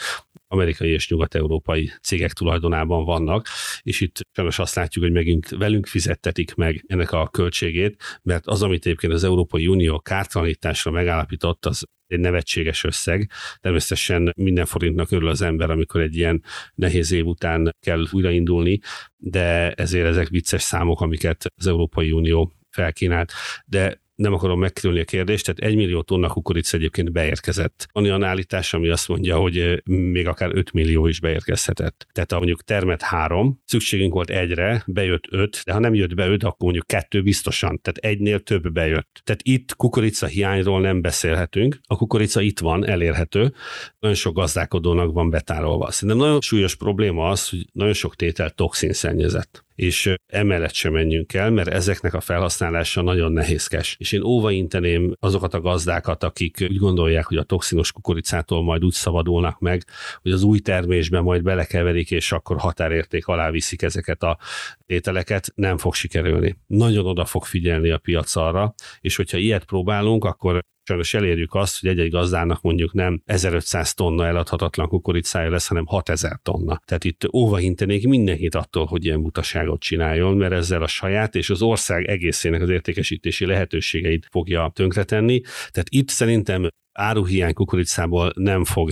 amerikai 0.48 0.90
és 0.90 1.10
nyugat-európai 1.10 1.92
cégek 2.02 2.32
tulajdonában 2.34 3.06
vannak, 3.06 3.48
és 3.82 4.02
itt 4.02 4.20
sajnos 4.32 4.60
azt 4.60 4.76
látjuk, 4.76 5.04
hogy 5.04 5.14
megint 5.14 5.50
velünk 5.50 5.86
fizettetik 5.86 6.56
meg 6.56 6.84
ennek 6.88 7.12
a 7.12 7.28
költségét, 7.28 8.04
mert 8.24 8.48
az, 8.48 8.64
amit 8.64 8.86
egyébként 8.86 9.14
az 9.14 9.24
Európai 9.24 9.68
Unió 9.68 10.00
kártalanításra 10.00 10.92
megállapított, 10.92 11.66
az 11.66 11.84
egy 12.08 12.20
nevetséges 12.20 12.84
összeg. 12.84 13.32
Természetesen 13.60 14.32
minden 14.36 14.66
forintnak 14.66 15.12
örül 15.12 15.28
az 15.28 15.42
ember, 15.42 15.70
amikor 15.70 16.02
egy 16.02 16.16
ilyen 16.16 16.44
nehéz 16.76 17.12
év 17.12 17.26
után 17.26 17.76
kell 17.80 18.06
újraindulni, 18.12 18.80
de 19.18 19.72
ezért 19.72 20.08
ezek 20.08 20.28
vicces 20.28 20.62
számok, 20.62 21.02
amiket 21.02 21.46
az 21.56 21.68
Európai 21.68 22.12
Unió 22.12 22.54
felkínált. 22.70 23.32
De 23.66 24.06
nem 24.18 24.34
akarom 24.34 24.60
megkerülni 24.60 25.00
a 25.00 25.06
kérdést, 25.06 25.46
tehát 25.46 25.72
egy 25.72 25.76
millió 25.76 26.02
tonna 26.02 26.28
kukorica 26.28 26.78
egyébként 26.78 27.12
beérkezett. 27.12 27.88
Van 27.92 28.04
olyan 28.04 28.24
állítás, 28.24 28.74
ami 28.74 28.90
azt 28.90 29.08
mondja, 29.08 29.38
hogy 29.38 29.82
még 29.86 30.28
akár 30.28 30.50
5 30.54 30.72
millió 30.72 31.08
is 31.08 31.20
beérkezhetett. 31.20 32.08
Tehát 32.12 32.32
ha 32.32 32.38
mondjuk 32.38 32.64
termet 32.64 33.02
három, 33.02 33.62
szükségünk 33.66 34.14
volt 34.14 34.30
egyre, 34.30 34.84
bejött 34.88 35.24
öt, 35.30 35.62
de 35.66 35.74
ha 35.74 35.80
nem 35.80 35.94
jött 35.94 36.16
be 36.16 36.28
öt, 36.28 36.44
akkor 36.44 36.58
mondjuk 36.60 36.88
kettő 36.88 37.22
biztosan, 37.22 37.82
tehát 37.82 38.14
egynél 38.14 38.40
több 38.40 38.72
bejött. 38.72 39.22
Tehát 39.24 39.42
itt 39.44 39.76
kukorica 39.76 40.26
hiányról 40.26 40.82
nem 40.82 41.02
beszélhetünk, 41.02 41.80
a 41.88 41.96
kukorica 41.96 42.42
itt 42.42 42.60
van, 42.60 42.86
elérhető, 42.88 43.54
nagyon 44.00 44.16
sok 44.16 44.36
gazdálkodónak 44.36 45.14
van 45.14 45.30
betárolva. 45.30 45.92
Szerintem 45.92 46.18
nagyon 46.18 46.42
súlyos 46.42 46.76
probléma 46.76 47.30
az, 47.30 47.50
hogy 47.50 47.66
nagyon 47.72 47.94
sok 47.94 48.16
tétel 48.16 48.50
toxin 48.50 48.94
szennyezett 48.94 49.66
és 49.78 50.14
emellett 50.28 50.74
sem 50.74 50.94
menjünk 50.94 51.34
el, 51.34 51.50
mert 51.50 51.68
ezeknek 51.68 52.14
a 52.14 52.20
felhasználása 52.20 53.02
nagyon 53.02 53.32
nehézkes. 53.32 53.96
És 54.00 54.12
én 54.12 54.24
óvainteném 54.24 55.14
azokat 55.20 55.54
a 55.54 55.62
gazdákat, 55.62 56.24
akik 56.24 56.58
úgy 56.70 56.78
gondolják, 56.78 57.26
hogy 57.26 57.38
a 57.38 57.44
toxinos 57.44 57.92
kukoricától 57.92 58.64
majd 58.64 58.86
úgy 58.86 58.94
szabadulnak 58.94 59.60
meg, 59.60 59.84
hogy 60.22 60.32
az 60.32 60.44
új 60.44 60.60
termésben 60.60 61.24
majd 61.24 61.42
belekeverik, 61.42 62.12
és 62.12 62.32
akkor 62.32 62.58
határérték 62.58 63.28
alá 63.28 63.52
viszik 63.52 63.82
ezeket 63.82 64.24
a 64.24 64.38
ételeket, 64.86 65.52
nem 65.56 65.78
fog 65.78 65.94
sikerülni. 65.94 66.58
Nagyon 66.68 67.06
oda 67.06 67.26
fog 67.26 67.46
figyelni 67.46 67.90
a 67.90 67.98
piac 67.98 68.36
arra, 68.36 68.74
és 69.02 69.16
hogyha 69.16 69.38
ilyet 69.38 69.66
próbálunk, 69.66 70.26
akkor 70.26 70.64
sajnos 70.88 71.14
elérjük 71.14 71.54
azt, 71.54 71.80
hogy 71.80 71.90
egy-egy 71.90 72.10
gazdának 72.10 72.62
mondjuk 72.62 72.94
nem 72.94 73.22
1500 73.26 73.94
tonna 73.94 74.26
eladhatatlan 74.26 74.88
kukoricája 74.88 75.50
lesz, 75.50 75.68
hanem 75.68 75.86
6000 75.86 76.40
tonna. 76.42 76.82
Tehát 76.86 77.04
itt 77.04 77.34
óvaintenék 77.34 78.08
mindenkit 78.08 78.56
attól, 78.56 78.86
hogy 78.86 79.06
ilyen 79.06 79.22
butaságot 79.22 79.80
csináljon, 79.80 80.38
mert 80.38 80.54
ezzel 80.54 80.84
a 80.84 80.88
saját 80.88 81.36
és 81.36 81.50
az 81.50 81.62
ország 81.62 82.06
egészének 82.06 82.62
az 82.62 82.70
értékesítési 82.70 83.46
lehetőségeit 83.46 84.28
fogja 84.32 84.72
tönkretenni. 84.74 85.42
Tehát 85.42 85.88
itt 85.90 86.10
szerintem 86.10 86.70
áruhiány 86.92 87.54
kukoricából 87.54 88.32
nem 88.36 88.64
fog 88.64 88.90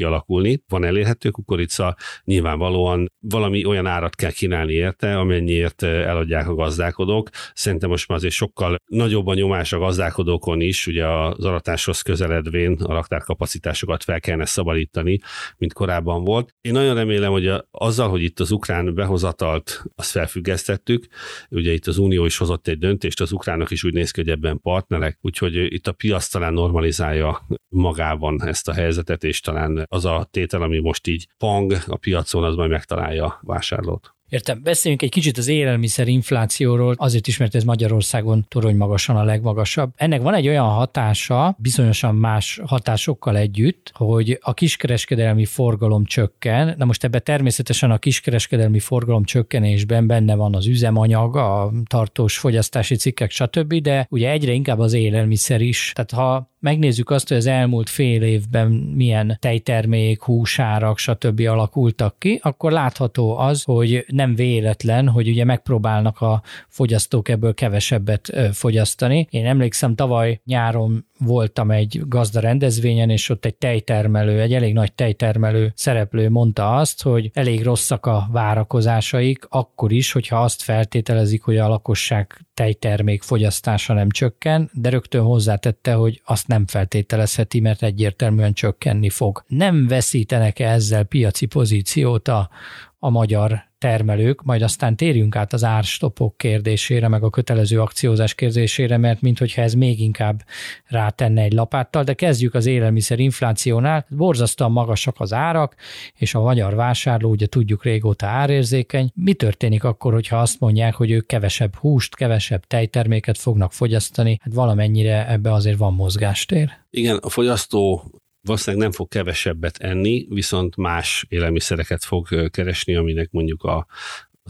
kialakulni. 0.00 0.62
Van 0.68 0.84
elérhető 0.84 1.30
kukorica, 1.30 1.96
nyilvánvalóan 2.24 3.12
valami 3.18 3.64
olyan 3.64 3.86
árat 3.86 4.14
kell 4.14 4.30
kínálni 4.30 4.72
érte, 4.72 5.18
amennyiért 5.18 5.82
eh, 5.82 6.08
eladják 6.08 6.48
a 6.48 6.54
gazdálkodók. 6.54 7.28
Szerintem 7.54 7.90
most 7.90 8.08
már 8.08 8.18
azért 8.18 8.34
sokkal 8.34 8.76
nagyobb 8.86 9.26
a 9.26 9.34
nyomás 9.34 9.72
a 9.72 9.78
gazdálkodókon 9.78 10.60
is, 10.60 10.86
ugye 10.86 11.06
az 11.06 11.44
aratáshoz 11.44 12.00
közeledvén 12.00 12.72
a 12.72 12.92
raktárkapacitásokat 12.92 14.04
fel 14.04 14.20
kellene 14.20 14.44
szabadítani, 14.44 15.18
mint 15.58 15.72
korábban 15.72 16.24
volt. 16.24 16.54
Én 16.60 16.72
nagyon 16.72 16.94
remélem, 16.94 17.30
hogy 17.30 17.46
a, 17.46 17.68
azzal, 17.70 18.08
hogy 18.08 18.22
itt 18.22 18.40
az 18.40 18.50
ukrán 18.50 18.94
behozatalt, 18.94 19.82
azt 19.94 20.10
felfüggesztettük, 20.10 21.06
ugye 21.50 21.72
itt 21.72 21.86
az 21.86 21.98
Unió 21.98 22.24
is 22.24 22.36
hozott 22.36 22.68
egy 22.68 22.78
döntést, 22.78 23.20
az 23.20 23.32
ukránok 23.32 23.70
is 23.70 23.84
úgy 23.84 23.92
néz 23.92 24.10
ki, 24.10 24.20
hogy 24.20 24.30
ebben 24.30 24.60
partnerek, 24.60 25.18
úgyhogy 25.20 25.54
itt 25.56 25.86
a 25.86 25.92
piac 25.92 26.28
talán 26.28 26.52
normalizálja 26.52 27.46
magában 27.68 28.42
ezt 28.44 28.68
a 28.68 28.72
helyzetet, 28.72 29.24
és 29.24 29.40
talán 29.40 29.86
az 29.92 30.04
a 30.04 30.28
tétel, 30.30 30.62
ami 30.62 30.78
most 30.78 31.06
így 31.06 31.28
pang 31.38 31.72
a 31.86 31.96
piacon, 31.96 32.44
az 32.44 32.54
majd 32.54 32.70
megtalálja 32.70 33.24
a 33.24 33.38
vásárlót. 33.42 34.14
Értem. 34.30 34.62
Beszéljünk 34.62 35.02
egy 35.02 35.10
kicsit 35.10 35.38
az 35.38 35.48
élelmiszer 35.48 36.08
inflációról, 36.08 36.94
azért 36.98 37.26
is, 37.26 37.36
mert 37.36 37.54
ez 37.54 37.64
Magyarországon 37.64 38.44
torony 38.48 38.76
magasan 38.76 39.16
a 39.16 39.24
legmagasabb. 39.24 39.92
Ennek 39.96 40.22
van 40.22 40.34
egy 40.34 40.48
olyan 40.48 40.68
hatása, 40.68 41.56
bizonyosan 41.58 42.14
más 42.14 42.60
hatásokkal 42.66 43.36
együtt, 43.36 43.90
hogy 43.94 44.38
a 44.40 44.54
kiskereskedelmi 44.54 45.44
forgalom 45.44 46.04
csökken. 46.04 46.74
Na 46.78 46.84
most 46.84 47.04
ebbe 47.04 47.18
természetesen 47.18 47.90
a 47.90 47.98
kiskereskedelmi 47.98 48.78
forgalom 48.78 49.24
csökkenésben 49.24 50.06
benne 50.06 50.34
van 50.34 50.54
az 50.54 50.66
üzemanyag, 50.66 51.36
a 51.36 51.72
tartós 51.86 52.38
fogyasztási 52.38 52.96
cikkek, 52.96 53.30
stb., 53.30 53.74
de 53.74 54.06
ugye 54.10 54.30
egyre 54.30 54.52
inkább 54.52 54.78
az 54.78 54.92
élelmiszer 54.92 55.60
is. 55.60 55.92
Tehát 55.94 56.10
ha 56.10 56.50
megnézzük 56.60 57.10
azt, 57.10 57.28
hogy 57.28 57.36
az 57.36 57.46
elmúlt 57.46 57.88
fél 57.88 58.22
évben 58.22 58.70
milyen 58.70 59.36
tejtermék, 59.40 60.22
húsárak, 60.22 60.98
stb. 60.98 61.40
alakultak 61.40 62.18
ki, 62.18 62.38
akkor 62.42 62.72
látható 62.72 63.36
az, 63.36 63.62
hogy 63.62 64.04
nem 64.20 64.34
véletlen, 64.34 65.08
hogy 65.08 65.28
ugye 65.28 65.44
megpróbálnak 65.44 66.20
a 66.20 66.42
fogyasztók 66.68 67.28
ebből 67.28 67.54
kevesebbet 67.54 68.32
fogyasztani. 68.52 69.26
Én 69.30 69.46
emlékszem, 69.46 69.94
tavaly 69.94 70.40
nyáron 70.44 71.06
voltam 71.18 71.70
egy 71.70 72.00
gazda 72.06 72.40
rendezvényen, 72.40 73.10
és 73.10 73.28
ott 73.28 73.44
egy 73.44 73.54
tejtermelő, 73.54 74.40
egy 74.40 74.54
elég 74.54 74.72
nagy 74.74 74.92
tejtermelő 74.92 75.72
szereplő 75.74 76.30
mondta 76.30 76.76
azt, 76.76 77.02
hogy 77.02 77.30
elég 77.34 77.62
rosszak 77.62 78.06
a 78.06 78.28
várakozásaik, 78.32 79.46
akkor 79.48 79.92
is, 79.92 80.12
hogyha 80.12 80.42
azt 80.42 80.62
feltételezik, 80.62 81.42
hogy 81.42 81.56
a 81.56 81.68
lakosság 81.68 82.46
tejtermék 82.54 83.22
fogyasztása 83.22 83.92
nem 83.92 84.10
csökken, 84.10 84.70
de 84.72 84.88
rögtön 84.88 85.22
hozzátette, 85.22 85.92
hogy 85.92 86.22
azt 86.24 86.46
nem 86.46 86.66
feltételezheti, 86.66 87.60
mert 87.60 87.82
egyértelműen 87.82 88.52
csökkenni 88.52 89.08
fog. 89.08 89.44
Nem 89.46 89.86
veszítenek 89.86 90.58
-e 90.58 90.68
ezzel 90.70 91.04
piaci 91.04 91.46
pozíciót 91.46 92.28
a, 92.28 92.50
a 92.98 93.10
magyar 93.10 93.69
termelők, 93.80 94.42
majd 94.42 94.62
aztán 94.62 94.96
térjünk 94.96 95.36
át 95.36 95.52
az 95.52 95.64
árstopok 95.64 96.36
kérdésére, 96.36 97.08
meg 97.08 97.22
a 97.22 97.30
kötelező 97.30 97.80
akciózás 97.80 98.34
kérdésére, 98.34 98.96
mert 98.96 99.20
minthogyha 99.20 99.62
ez 99.62 99.74
még 99.74 100.00
inkább 100.00 100.42
rátenne 100.86 101.42
egy 101.42 101.52
lapáttal, 101.52 102.04
de 102.04 102.14
kezdjük 102.14 102.54
az 102.54 102.66
élelmiszer 102.66 103.18
inflációnál. 103.18 104.06
Borzasztóan 104.08 104.72
magasak 104.72 105.14
az 105.18 105.32
árak, 105.32 105.74
és 106.16 106.34
a 106.34 106.40
magyar 106.40 106.74
vásárló, 106.74 107.30
ugye 107.30 107.46
tudjuk 107.46 107.84
régóta 107.84 108.26
árérzékeny. 108.26 109.10
Mi 109.14 109.34
történik 109.34 109.84
akkor, 109.84 110.12
hogyha 110.12 110.36
azt 110.36 110.60
mondják, 110.60 110.94
hogy 110.94 111.10
ők 111.10 111.26
kevesebb 111.26 111.74
húst, 111.74 112.16
kevesebb 112.16 112.64
tejterméket 112.64 113.38
fognak 113.38 113.72
fogyasztani? 113.72 114.38
Hát 114.42 114.54
valamennyire 114.54 115.28
ebbe 115.30 115.52
azért 115.52 115.78
van 115.78 115.94
mozgástér. 115.94 116.70
Igen, 116.90 117.16
a 117.16 117.28
fogyasztó 117.28 118.04
valószínűleg 118.42 118.82
nem 118.82 118.92
fog 118.92 119.08
kevesebbet 119.08 119.76
enni, 119.76 120.26
viszont 120.28 120.76
más 120.76 121.26
élelmiszereket 121.28 122.04
fog 122.04 122.50
keresni, 122.50 122.94
aminek 122.94 123.30
mondjuk 123.30 123.62
a, 123.62 123.86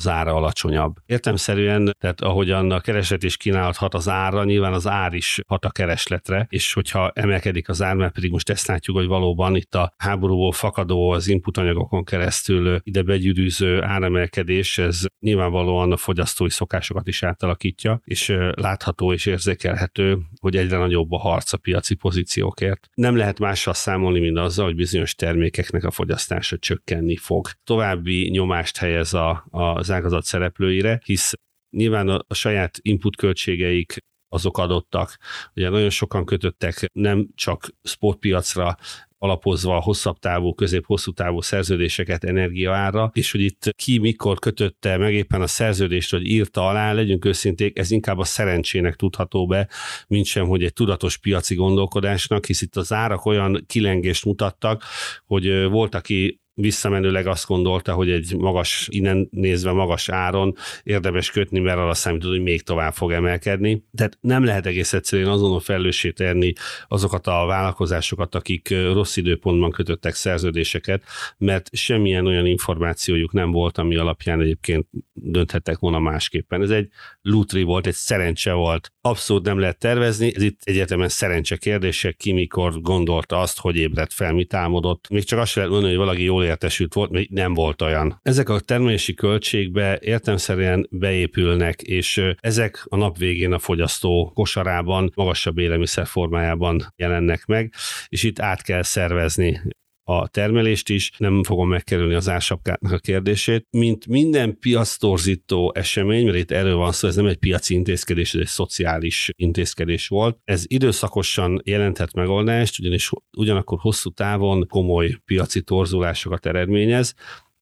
az 0.00 0.08
ára 0.08 0.34
alacsonyabb. 0.34 0.96
Értemszerűen, 1.06 1.96
tehát 1.98 2.20
ahogyan 2.20 2.70
a 2.70 2.80
kereslet 2.80 3.24
és 3.24 3.36
kínálat 3.36 3.76
hat 3.76 3.94
az 3.94 4.08
ára, 4.08 4.44
nyilván 4.44 4.72
az 4.72 4.86
ár 4.86 5.14
is 5.14 5.40
hat 5.46 5.64
a 5.64 5.70
keresletre, 5.70 6.46
és 6.48 6.72
hogyha 6.72 7.10
emelkedik 7.14 7.68
az 7.68 7.82
ár, 7.82 7.94
mert 7.94 8.12
pedig 8.12 8.30
most 8.30 8.50
ezt 8.50 8.66
látjuk, 8.66 8.96
hogy 8.96 9.06
valóban 9.06 9.56
itt 9.56 9.74
a 9.74 9.94
háborúból 9.96 10.52
fakadó 10.52 11.10
az 11.10 11.28
inputanyagokon 11.28 12.04
keresztül 12.04 12.80
ide 12.82 13.02
begyűrűző 13.02 13.82
áremelkedés, 13.82 14.78
ez 14.78 15.00
nyilvánvalóan 15.20 15.92
a 15.92 15.96
fogyasztói 15.96 16.50
szokásokat 16.50 17.08
is 17.08 17.22
átalakítja, 17.22 18.00
és 18.04 18.36
látható 18.54 19.12
és 19.12 19.26
érzékelhető, 19.26 20.18
hogy 20.40 20.56
egyre 20.56 20.76
nagyobb 20.76 21.12
a 21.12 21.18
harc 21.18 21.52
a 21.52 21.56
piaci 21.56 21.94
pozíciókért. 21.94 22.88
Nem 22.94 23.16
lehet 23.16 23.38
mással 23.38 23.74
számolni, 23.74 24.20
mint 24.20 24.38
azzal, 24.38 24.64
hogy 24.64 24.74
bizonyos 24.74 25.14
termékeknek 25.14 25.84
a 25.84 25.90
fogyasztása 25.90 26.58
csökkenni 26.58 27.16
fog. 27.16 27.48
További 27.64 28.28
nyomást 28.28 28.76
helyez 28.76 29.14
a, 29.14 29.44
az 29.50 29.89
az 29.90 29.96
ágazat 29.96 30.24
szereplőire, 30.24 31.00
hisz 31.05 31.33
nyilván 31.70 32.09
a, 32.09 32.24
a 32.29 32.35
saját 32.35 32.79
input 32.83 33.16
költségeik 33.16 33.96
azok 34.29 34.59
adottak. 34.59 35.16
Ugye 35.55 35.68
nagyon 35.68 35.90
sokan 35.90 36.24
kötöttek 36.24 36.90
nem 36.92 37.29
csak 37.35 37.68
spotpiacra 37.83 38.76
alapozva 39.18 39.81
hosszabb 39.81 40.18
távú, 40.18 40.55
közép-hosszú 40.55 41.12
távú 41.12 41.40
szerződéseket 41.40 42.24
energiaára, 42.24 43.11
és 43.14 43.31
hogy 43.31 43.40
itt 43.40 43.72
ki 43.76 43.98
mikor 43.98 44.38
kötötte 44.38 44.96
meg 44.96 45.14
éppen 45.14 45.42
a 45.42 45.46
szerződést, 45.46 46.11
hogy 46.11 46.26
írta 46.26 46.68
alá, 46.68 46.92
legyünk 46.92 47.24
őszinték, 47.24 47.79
ez 47.79 47.90
inkább 47.90 48.18
a 48.18 48.24
szerencsének 48.24 48.94
tudható 48.94 49.46
be, 49.46 49.68
mint 50.07 50.26
sem, 50.26 50.46
hogy 50.46 50.64
egy 50.64 50.72
tudatos 50.72 51.16
piaci 51.16 51.55
gondolkodásnak, 51.55 52.46
hisz 52.46 52.62
itt 52.62 52.76
az 52.76 52.92
árak 52.92 53.24
olyan 53.24 53.64
kilengést 53.66 54.24
mutattak, 54.24 54.85
hogy 55.26 55.64
volt, 55.64 55.94
aki 55.94 56.39
visszamenőleg 56.54 57.26
azt 57.26 57.46
gondolta, 57.46 57.92
hogy 57.92 58.10
egy 58.10 58.36
magas, 58.36 58.88
innen 58.90 59.28
nézve 59.30 59.72
magas 59.72 60.08
áron 60.08 60.54
érdemes 60.82 61.30
kötni, 61.30 61.58
mert 61.58 61.78
arra 61.78 61.94
számított, 61.94 62.30
hogy 62.30 62.42
még 62.42 62.62
tovább 62.62 62.92
fog 62.92 63.12
emelkedni. 63.12 63.84
Tehát 63.94 64.18
nem 64.20 64.44
lehet 64.44 64.66
egész 64.66 64.92
egyszerűen 64.92 65.28
azonnal 65.28 65.60
felelőssé 65.60 66.10
tenni 66.10 66.52
azokat 66.88 67.26
a 67.26 67.44
vállalkozásokat, 67.46 68.34
akik 68.34 68.68
rossz 68.92 69.16
időpontban 69.16 69.70
kötöttek 69.70 70.14
szerződéseket, 70.14 71.04
mert 71.38 71.68
semmilyen 71.72 72.26
olyan 72.26 72.46
információjuk 72.46 73.32
nem 73.32 73.50
volt, 73.50 73.78
ami 73.78 73.96
alapján 73.96 74.40
egyébként 74.40 74.86
dönthettek 75.12 75.78
volna 75.78 75.98
másképpen. 75.98 76.62
Ez 76.62 76.70
egy 76.70 76.88
lutri 77.22 77.62
volt, 77.62 77.86
egy 77.86 77.94
szerencse 77.94 78.52
volt. 78.52 78.92
Abszolút 79.00 79.44
nem 79.44 79.58
lehet 79.58 79.78
tervezni, 79.78 80.32
ez 80.34 80.42
itt 80.42 80.60
egyetemen 80.64 81.08
szerencse 81.08 81.56
kérdése, 81.56 82.12
ki 82.12 82.32
mikor 82.32 82.80
gondolta 82.80 83.40
azt, 83.40 83.58
hogy 83.58 83.76
ébredt 83.76 84.12
fel, 84.12 84.32
mit 84.32 84.54
álmodott. 84.54 85.08
Még 85.08 85.24
csak 85.24 85.38
azt 85.38 85.50
sem 85.50 85.62
lehet 85.62 85.72
mondani, 85.72 85.96
hogy 85.96 86.06
valaki 86.06 86.24
jól 86.24 86.39
értesült 86.44 86.94
volt, 86.94 87.11
mert 87.11 87.29
nem 87.29 87.55
volt 87.55 87.83
olyan. 87.83 88.18
Ezek 88.22 88.48
a 88.48 88.61
termelési 88.61 89.14
költségbe 89.14 89.98
értemszerűen 90.00 90.87
beépülnek, 90.90 91.83
és 91.83 92.22
ezek 92.40 92.85
a 92.88 92.96
nap 92.96 93.18
végén 93.18 93.53
a 93.53 93.59
fogyasztó 93.59 94.31
kosarában 94.35 95.12
magasabb 95.14 95.59
élelmiszer 95.59 96.07
formájában 96.07 96.92
jelennek 96.96 97.46
meg, 97.46 97.72
és 98.09 98.22
itt 98.22 98.40
át 98.40 98.62
kell 98.62 98.83
szervezni 98.83 99.61
a 100.10 100.26
termelést 100.26 100.88
is, 100.88 101.12
nem 101.16 101.42
fogom 101.42 101.68
megkerülni 101.68 102.14
az 102.14 102.28
ársapkának 102.28 102.92
a 102.92 102.98
kérdését. 102.98 103.66
Mint 103.70 104.06
minden 104.06 104.58
piasztorzító 104.58 105.72
esemény, 105.74 106.24
mert 106.24 106.36
itt 106.36 106.50
erről 106.50 106.76
van 106.76 106.92
szó, 106.92 107.08
ez 107.08 107.16
nem 107.16 107.26
egy 107.26 107.36
piaci 107.36 107.74
intézkedés, 107.74 108.34
ez 108.34 108.40
egy 108.40 108.46
szociális 108.46 109.30
intézkedés 109.36 110.08
volt. 110.08 110.38
Ez 110.44 110.64
időszakosan 110.66 111.60
jelenthet 111.64 112.12
megoldást, 112.12 112.78
ugyanis 112.78 113.10
ugyanakkor 113.36 113.78
hosszú 113.80 114.10
távon 114.10 114.66
komoly 114.68 115.16
piaci 115.24 115.62
torzulásokat 115.62 116.46
eredményez, 116.46 117.14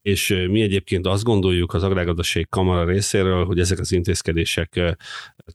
és 0.08 0.28
mi 0.48 0.62
egyébként 0.62 1.06
azt 1.06 1.24
gondoljuk 1.24 1.74
az 1.74 1.82
Agrárgazdasági 1.82 2.46
Kamara 2.50 2.84
részéről, 2.84 3.44
hogy 3.44 3.58
ezek 3.58 3.78
az 3.78 3.92
intézkedések 3.92 4.96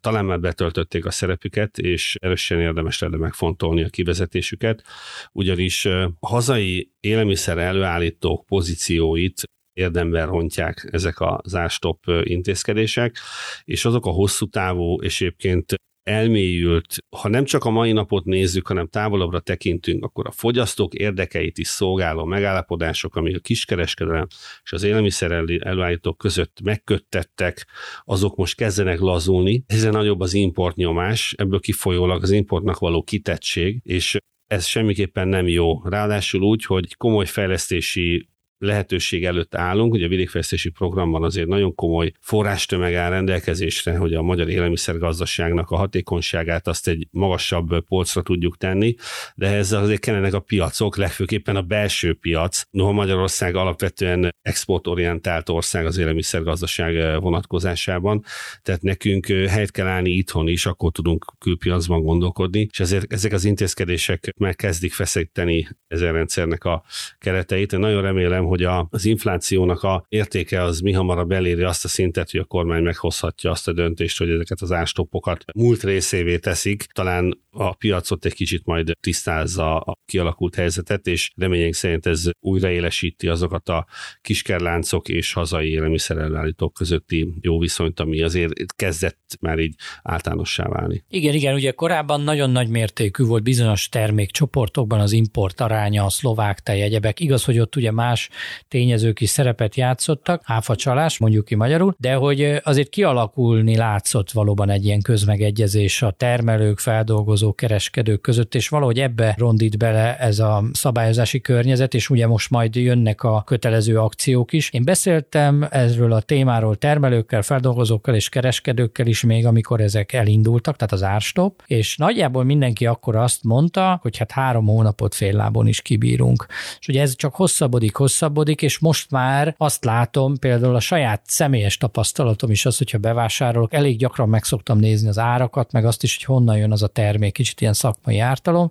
talán 0.02 0.26
már 0.26 0.40
betöltötték 0.40 1.06
a 1.06 1.12
szerepüket, 1.12 1.78
és 1.78 2.16
erősen 2.22 2.60
érdemes 2.60 3.00
lenne 3.00 3.18
megfontolni 3.18 3.84
a 3.84 3.90
kivezetésüket, 3.90 4.84
ugyanis 5.32 5.88
hazai 6.20 6.92
élelmiszer 7.00 7.58
előállítók 7.58 8.46
pozícióit 8.46 9.42
érdemben 9.74 10.28
rontják 10.28 10.90
ezek 10.92 11.16
az 11.20 11.56
árstop 11.56 12.06
intézkedések, 12.24 13.18
és 13.64 13.86
azok 13.86 14.06
a 14.06 14.10
hosszú 14.10 14.46
távú 14.46 15.02
és 15.02 15.22
egyébként 15.22 15.76
elmélyült, 16.04 16.96
ha 17.18 17.30
nem 17.30 17.44
csak 17.44 17.64
a 17.64 17.70
mai 17.70 17.92
napot 17.92 18.26
nézzük, 18.26 18.68
hanem 18.68 18.88
távolabbra 18.88 19.40
tekintünk, 19.40 20.04
akkor 20.04 20.28
a 20.28 20.32
fogyasztók 20.32 20.94
érdekeit 20.94 21.58
is 21.58 21.68
szolgáló 21.68 22.26
megállapodások, 22.26 23.16
amik 23.16 23.36
a 23.36 23.40
kiskereskedelem 23.40 24.28
és 24.64 24.72
az 24.72 24.84
élelmiszer 24.84 25.32
előállítók 25.60 26.18
között 26.18 26.62
megköttettek, 26.64 27.68
azok 28.04 28.36
most 28.36 28.56
kezdenek 28.56 29.00
lazulni, 29.00 29.64
hiszen 29.68 29.92
nagyobb 29.92 30.20
az 30.20 30.34
importnyomás, 30.34 31.34
ebből 31.38 31.60
kifolyólag 31.60 32.24
az 32.24 32.32
importnak 32.32 32.80
való 32.80 33.04
kitettség, 33.04 33.80
és 33.84 34.18
ez 34.48 34.66
semmiképpen 34.66 35.28
nem 35.28 35.48
jó. 35.48 35.82
Ráadásul 35.84 36.42
úgy, 36.42 36.66
hogy 36.66 36.96
komoly 36.96 37.26
fejlesztési 37.26 38.28
lehetőség 38.64 39.26
előtt 39.26 39.56
állunk. 39.56 39.94
Ugye 39.94 40.06
a 40.06 40.10
vidékfejlesztési 40.10 40.70
programban 40.70 41.24
azért 41.24 41.48
nagyon 41.48 41.76
komoly 41.76 42.12
forrástömeg 42.20 42.94
áll 42.94 43.10
rendelkezésre, 43.10 43.98
hogy 43.98 44.14
a 44.14 44.22
magyar 44.22 44.50
élelmiszergazdaságnak 44.50 45.70
a 45.70 45.76
hatékonyságát 45.76 46.68
azt 46.68 46.88
egy 46.88 47.08
magasabb 47.12 47.86
polcra 47.88 48.22
tudjuk 48.22 48.58
tenni, 48.58 48.96
de 49.36 49.48
ez 49.48 49.72
azért 49.72 50.00
kellenek 50.00 50.34
a 50.34 50.40
piacok, 50.40 50.98
legfőképpen 50.98 51.56
a 51.56 51.62
belső 51.62 52.14
piac. 52.14 52.64
Noha 52.72 52.92
Magyarország 52.92 53.56
alapvetően 53.56 54.36
exportorientált 54.42 55.50
ország 55.50 55.86
az 55.86 55.98
élelmiszergazdaság 55.98 57.22
vonatkozásában, 57.22 58.24
tehát 58.62 58.82
nekünk 58.82 59.26
helyt 59.26 59.72
kell 59.72 59.88
állni 59.88 60.10
itthon 60.10 60.48
is, 60.48 60.66
akkor 60.66 60.92
tudunk 60.92 61.26
külpiacban 61.40 62.04
gondolkodni, 62.04 62.68
és 62.72 62.80
ezért 62.80 63.14
ezek 63.14 63.32
az 63.34 63.46
intézkedések 63.46 64.34
megkezdik 64.38 64.94
feszíteni 64.94 65.68
ezen 65.88 66.14
rendszernek 66.14 66.64
a 66.64 66.84
kereteit. 67.20 67.74
Én 67.74 67.80
nagyon 67.80 68.02
remélem, 68.02 68.44
hogy 68.54 68.64
a, 68.64 68.88
az 68.90 69.06
inflációnak 69.06 69.84
a 69.84 70.06
értéke 70.10 70.64
az 70.64 70.80
mi 70.80 70.92
hamarabb 70.92 71.32
eléri 71.32 71.64
azt 71.64 71.86
a 71.86 71.88
szintet, 71.88 72.32
hogy 72.32 72.40
a 72.40 72.44
kormány 72.44 72.84
meghozhatja 72.84 73.52
azt 73.52 73.68
a 73.68 73.74
döntést, 73.74 74.18
hogy 74.18 74.30
ezeket 74.30 74.62
az 74.62 74.72
ástoppokat 74.72 75.44
múlt 75.56 75.84
részévé 75.84 76.38
teszik. 76.38 76.84
Talán 76.84 77.42
a 77.52 77.74
piacot 77.74 78.26
egy 78.26 78.34
kicsit 78.34 78.66
majd 78.66 78.92
tisztázza 79.00 79.80
a 79.80 79.98
kialakult 80.06 80.56
helyzetet, 80.56 81.08
és 81.08 81.32
reményénk 81.36 81.74
szerint 81.74 82.06
ez 82.06 82.30
újraélesíti 82.40 83.28
azokat 83.28 83.70
a 83.70 83.86
kiskerláncok 84.22 85.10
és 85.10 85.34
hazai 85.34 85.70
élelmiszerellállítók 85.70 86.74
közötti 86.74 87.34
jó 87.42 87.60
viszonyt, 87.60 88.00
ami 88.00 88.22
azért 88.22 88.76
kezdett 88.76 89.38
már 89.40 89.60
így 89.60 89.76
általánossá 90.02 90.68
válni. 90.68 91.04
Igen, 91.10 91.34
igen, 91.34 91.54
ugye 91.54 91.72
korábban 91.72 92.22
nagyon 92.22 92.50
nagy 92.50 92.68
mértékű 92.68 93.24
volt 93.24 93.44
bizonyos 93.44 93.90
termékcsoportokban 93.90 95.00
az 95.00 95.12
import 95.12 95.62
aránya, 95.62 96.04
a 96.06 96.10
szlovák 96.10 96.60
tej, 96.60 96.82
egyebek. 96.82 97.20
Igaz, 97.20 97.44
hogy 97.44 97.60
ott 97.60 97.76
ugye 97.76 97.92
más 97.92 98.30
tényezők 98.68 99.22
is 99.22 99.30
szerepet 99.30 99.76
játszottak, 99.76 100.42
áfacsalás, 100.46 101.18
mondjuk 101.18 101.46
ki 101.46 101.56
magyarul, 101.56 101.96
de 101.98 102.14
hogy 102.14 102.60
azért 102.64 102.90
kialakulni 102.90 103.76
látszott 103.76 104.32
valóban 104.32 104.70
egy 104.70 104.86
ilyen 104.86 105.02
közmegegyezés 105.02 106.02
a 106.02 106.12
termelők, 106.12 106.80
feldolgozók, 106.80 107.56
kereskedők 107.56 108.22
között, 108.22 108.56
és 108.56 108.70
valahogy 108.70 109.00
ebbe 109.00 109.36
rondít 109.38 109.78
bele 109.78 110.18
ez 110.18 110.40
a 110.40 110.64
szabályozási 110.74 111.42
környezet, 111.42 111.94
és 111.94 112.10
ugye 112.10 112.28
most 112.28 112.50
majd 112.50 112.76
jönnek 112.76 113.24
a 113.24 113.44
kötelező 113.46 114.00
akciók 114.00 114.54
is. 114.54 114.70
Én 114.72 114.84
beszéltem 114.84 115.68
erről 115.70 116.14
a 116.14 116.22
témáról 116.22 116.76
termelőkkel, 116.76 117.42
feldolgozókkal 117.42 118.16
és 118.16 118.30
kereskedőkkel 118.30 119.08
is 119.08 119.24
még, 119.24 119.46
amikor 119.46 119.82
ezek 119.82 120.14
elindultak, 120.14 120.76
tehát 120.76 120.94
az 120.94 121.04
árstop, 121.04 121.64
és 121.68 121.98
nagyjából 121.98 122.44
mindenki 122.44 122.86
akkor 122.86 123.16
azt 123.16 123.44
mondta, 123.44 124.00
hogy 124.02 124.18
hát 124.18 124.32
három 124.32 124.66
hónapot 124.66 125.16
fél 125.16 125.36
lábon 125.36 125.68
is 125.68 125.82
kibírunk. 125.82 126.46
És 126.80 126.88
ugye 126.88 127.02
ez 127.02 127.16
csak 127.16 127.36
hosszabbodik, 127.36 127.96
hosszabbodik, 127.96 128.23
hosszabbodik, 128.24 128.62
és 128.62 128.80
most 128.80 129.12
már 129.12 129.56
azt 129.58 129.86
látom, 129.86 130.38
például 130.38 130.76
a 130.76 130.80
saját 130.80 131.22
személyes 131.26 131.78
tapasztalatom 131.78 132.52
is 132.52 132.66
az, 132.66 132.78
hogyha 132.78 132.98
bevásárolok, 132.98 133.74
elég 133.74 133.98
gyakran 133.98 134.30
meg 134.30 134.44
szoktam 134.44 134.80
nézni 134.80 135.08
az 135.08 135.18
árakat, 135.18 135.72
meg 135.72 135.86
azt 135.86 136.04
is, 136.04 136.16
hogy 136.16 136.36
honnan 136.36 136.58
jön 136.58 136.72
az 136.72 136.84
a 136.84 136.88
termék, 136.88 137.34
kicsit 137.34 137.62
ilyen 137.62 137.74
szakmai 137.74 138.20
ártalom, 138.20 138.70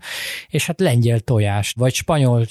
és 0.49 0.67
hát 0.67 0.81
lengyel 0.81 1.21
tojás, 1.21 1.75
vagy 1.77 1.95
spanyol 1.95 2.47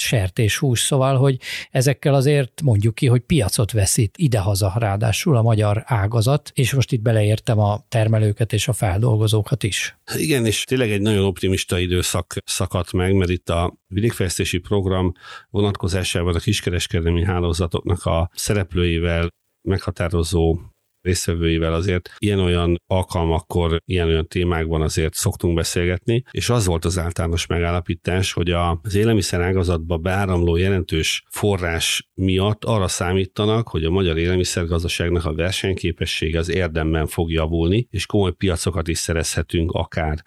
hús, 0.59 0.79
szóval, 0.79 1.17
hogy 1.17 1.37
ezekkel 1.71 2.13
azért 2.13 2.61
mondjuk 2.61 2.95
ki, 2.95 3.07
hogy 3.07 3.21
piacot 3.21 3.71
veszít 3.71 4.15
idehaza 4.17 4.73
ráadásul 4.77 5.37
a 5.37 5.41
magyar 5.41 5.83
ágazat, 5.85 6.51
és 6.53 6.73
most 6.73 6.91
itt 6.91 7.01
beleértem 7.01 7.59
a 7.59 7.83
termelőket 7.89 8.53
és 8.53 8.67
a 8.67 8.73
feldolgozókat 8.73 9.63
is. 9.63 9.95
Igen, 10.15 10.45
és 10.45 10.63
tényleg 10.63 10.91
egy 10.91 11.01
nagyon 11.01 11.23
optimista 11.23 11.79
időszak 11.79 12.35
szakadt 12.45 12.91
meg, 12.91 13.13
mert 13.13 13.29
itt 13.29 13.49
a 13.49 13.77
vidékfejlesztési 13.87 14.57
program 14.57 15.11
vonatkozásában 15.49 16.35
a 16.35 16.39
kiskereskedelmi 16.39 17.23
hálózatoknak 17.23 18.05
a 18.05 18.29
szereplőivel 18.33 19.29
meghatározó 19.67 20.59
résztvevőivel 21.01 21.73
azért 21.73 22.09
ilyen-olyan 22.17 22.81
alkalmakkor, 22.87 23.81
ilyen-olyan 23.85 24.27
témákban 24.27 24.81
azért 24.81 25.13
szoktunk 25.13 25.55
beszélgetni, 25.55 26.23
és 26.31 26.49
az 26.49 26.65
volt 26.65 26.85
az 26.85 26.97
általános 26.97 27.45
megállapítás, 27.45 28.33
hogy 28.33 28.51
az 28.51 28.95
élelmiszer 28.95 29.41
ágazatba 29.41 29.97
beáramló 29.97 30.55
jelentős 30.55 31.23
forrás 31.29 32.09
miatt 32.13 32.65
arra 32.65 32.87
számítanak, 32.87 33.67
hogy 33.67 33.83
a 33.83 33.89
magyar 33.89 34.17
élelmiszergazdaságnak 34.17 35.25
a 35.25 35.33
versenyképessége 35.33 36.39
az 36.39 36.49
érdemben 36.49 37.07
fog 37.07 37.31
javulni, 37.31 37.87
és 37.89 38.05
komoly 38.05 38.31
piacokat 38.31 38.87
is 38.87 38.97
szerezhetünk 38.97 39.71
akár 39.71 40.23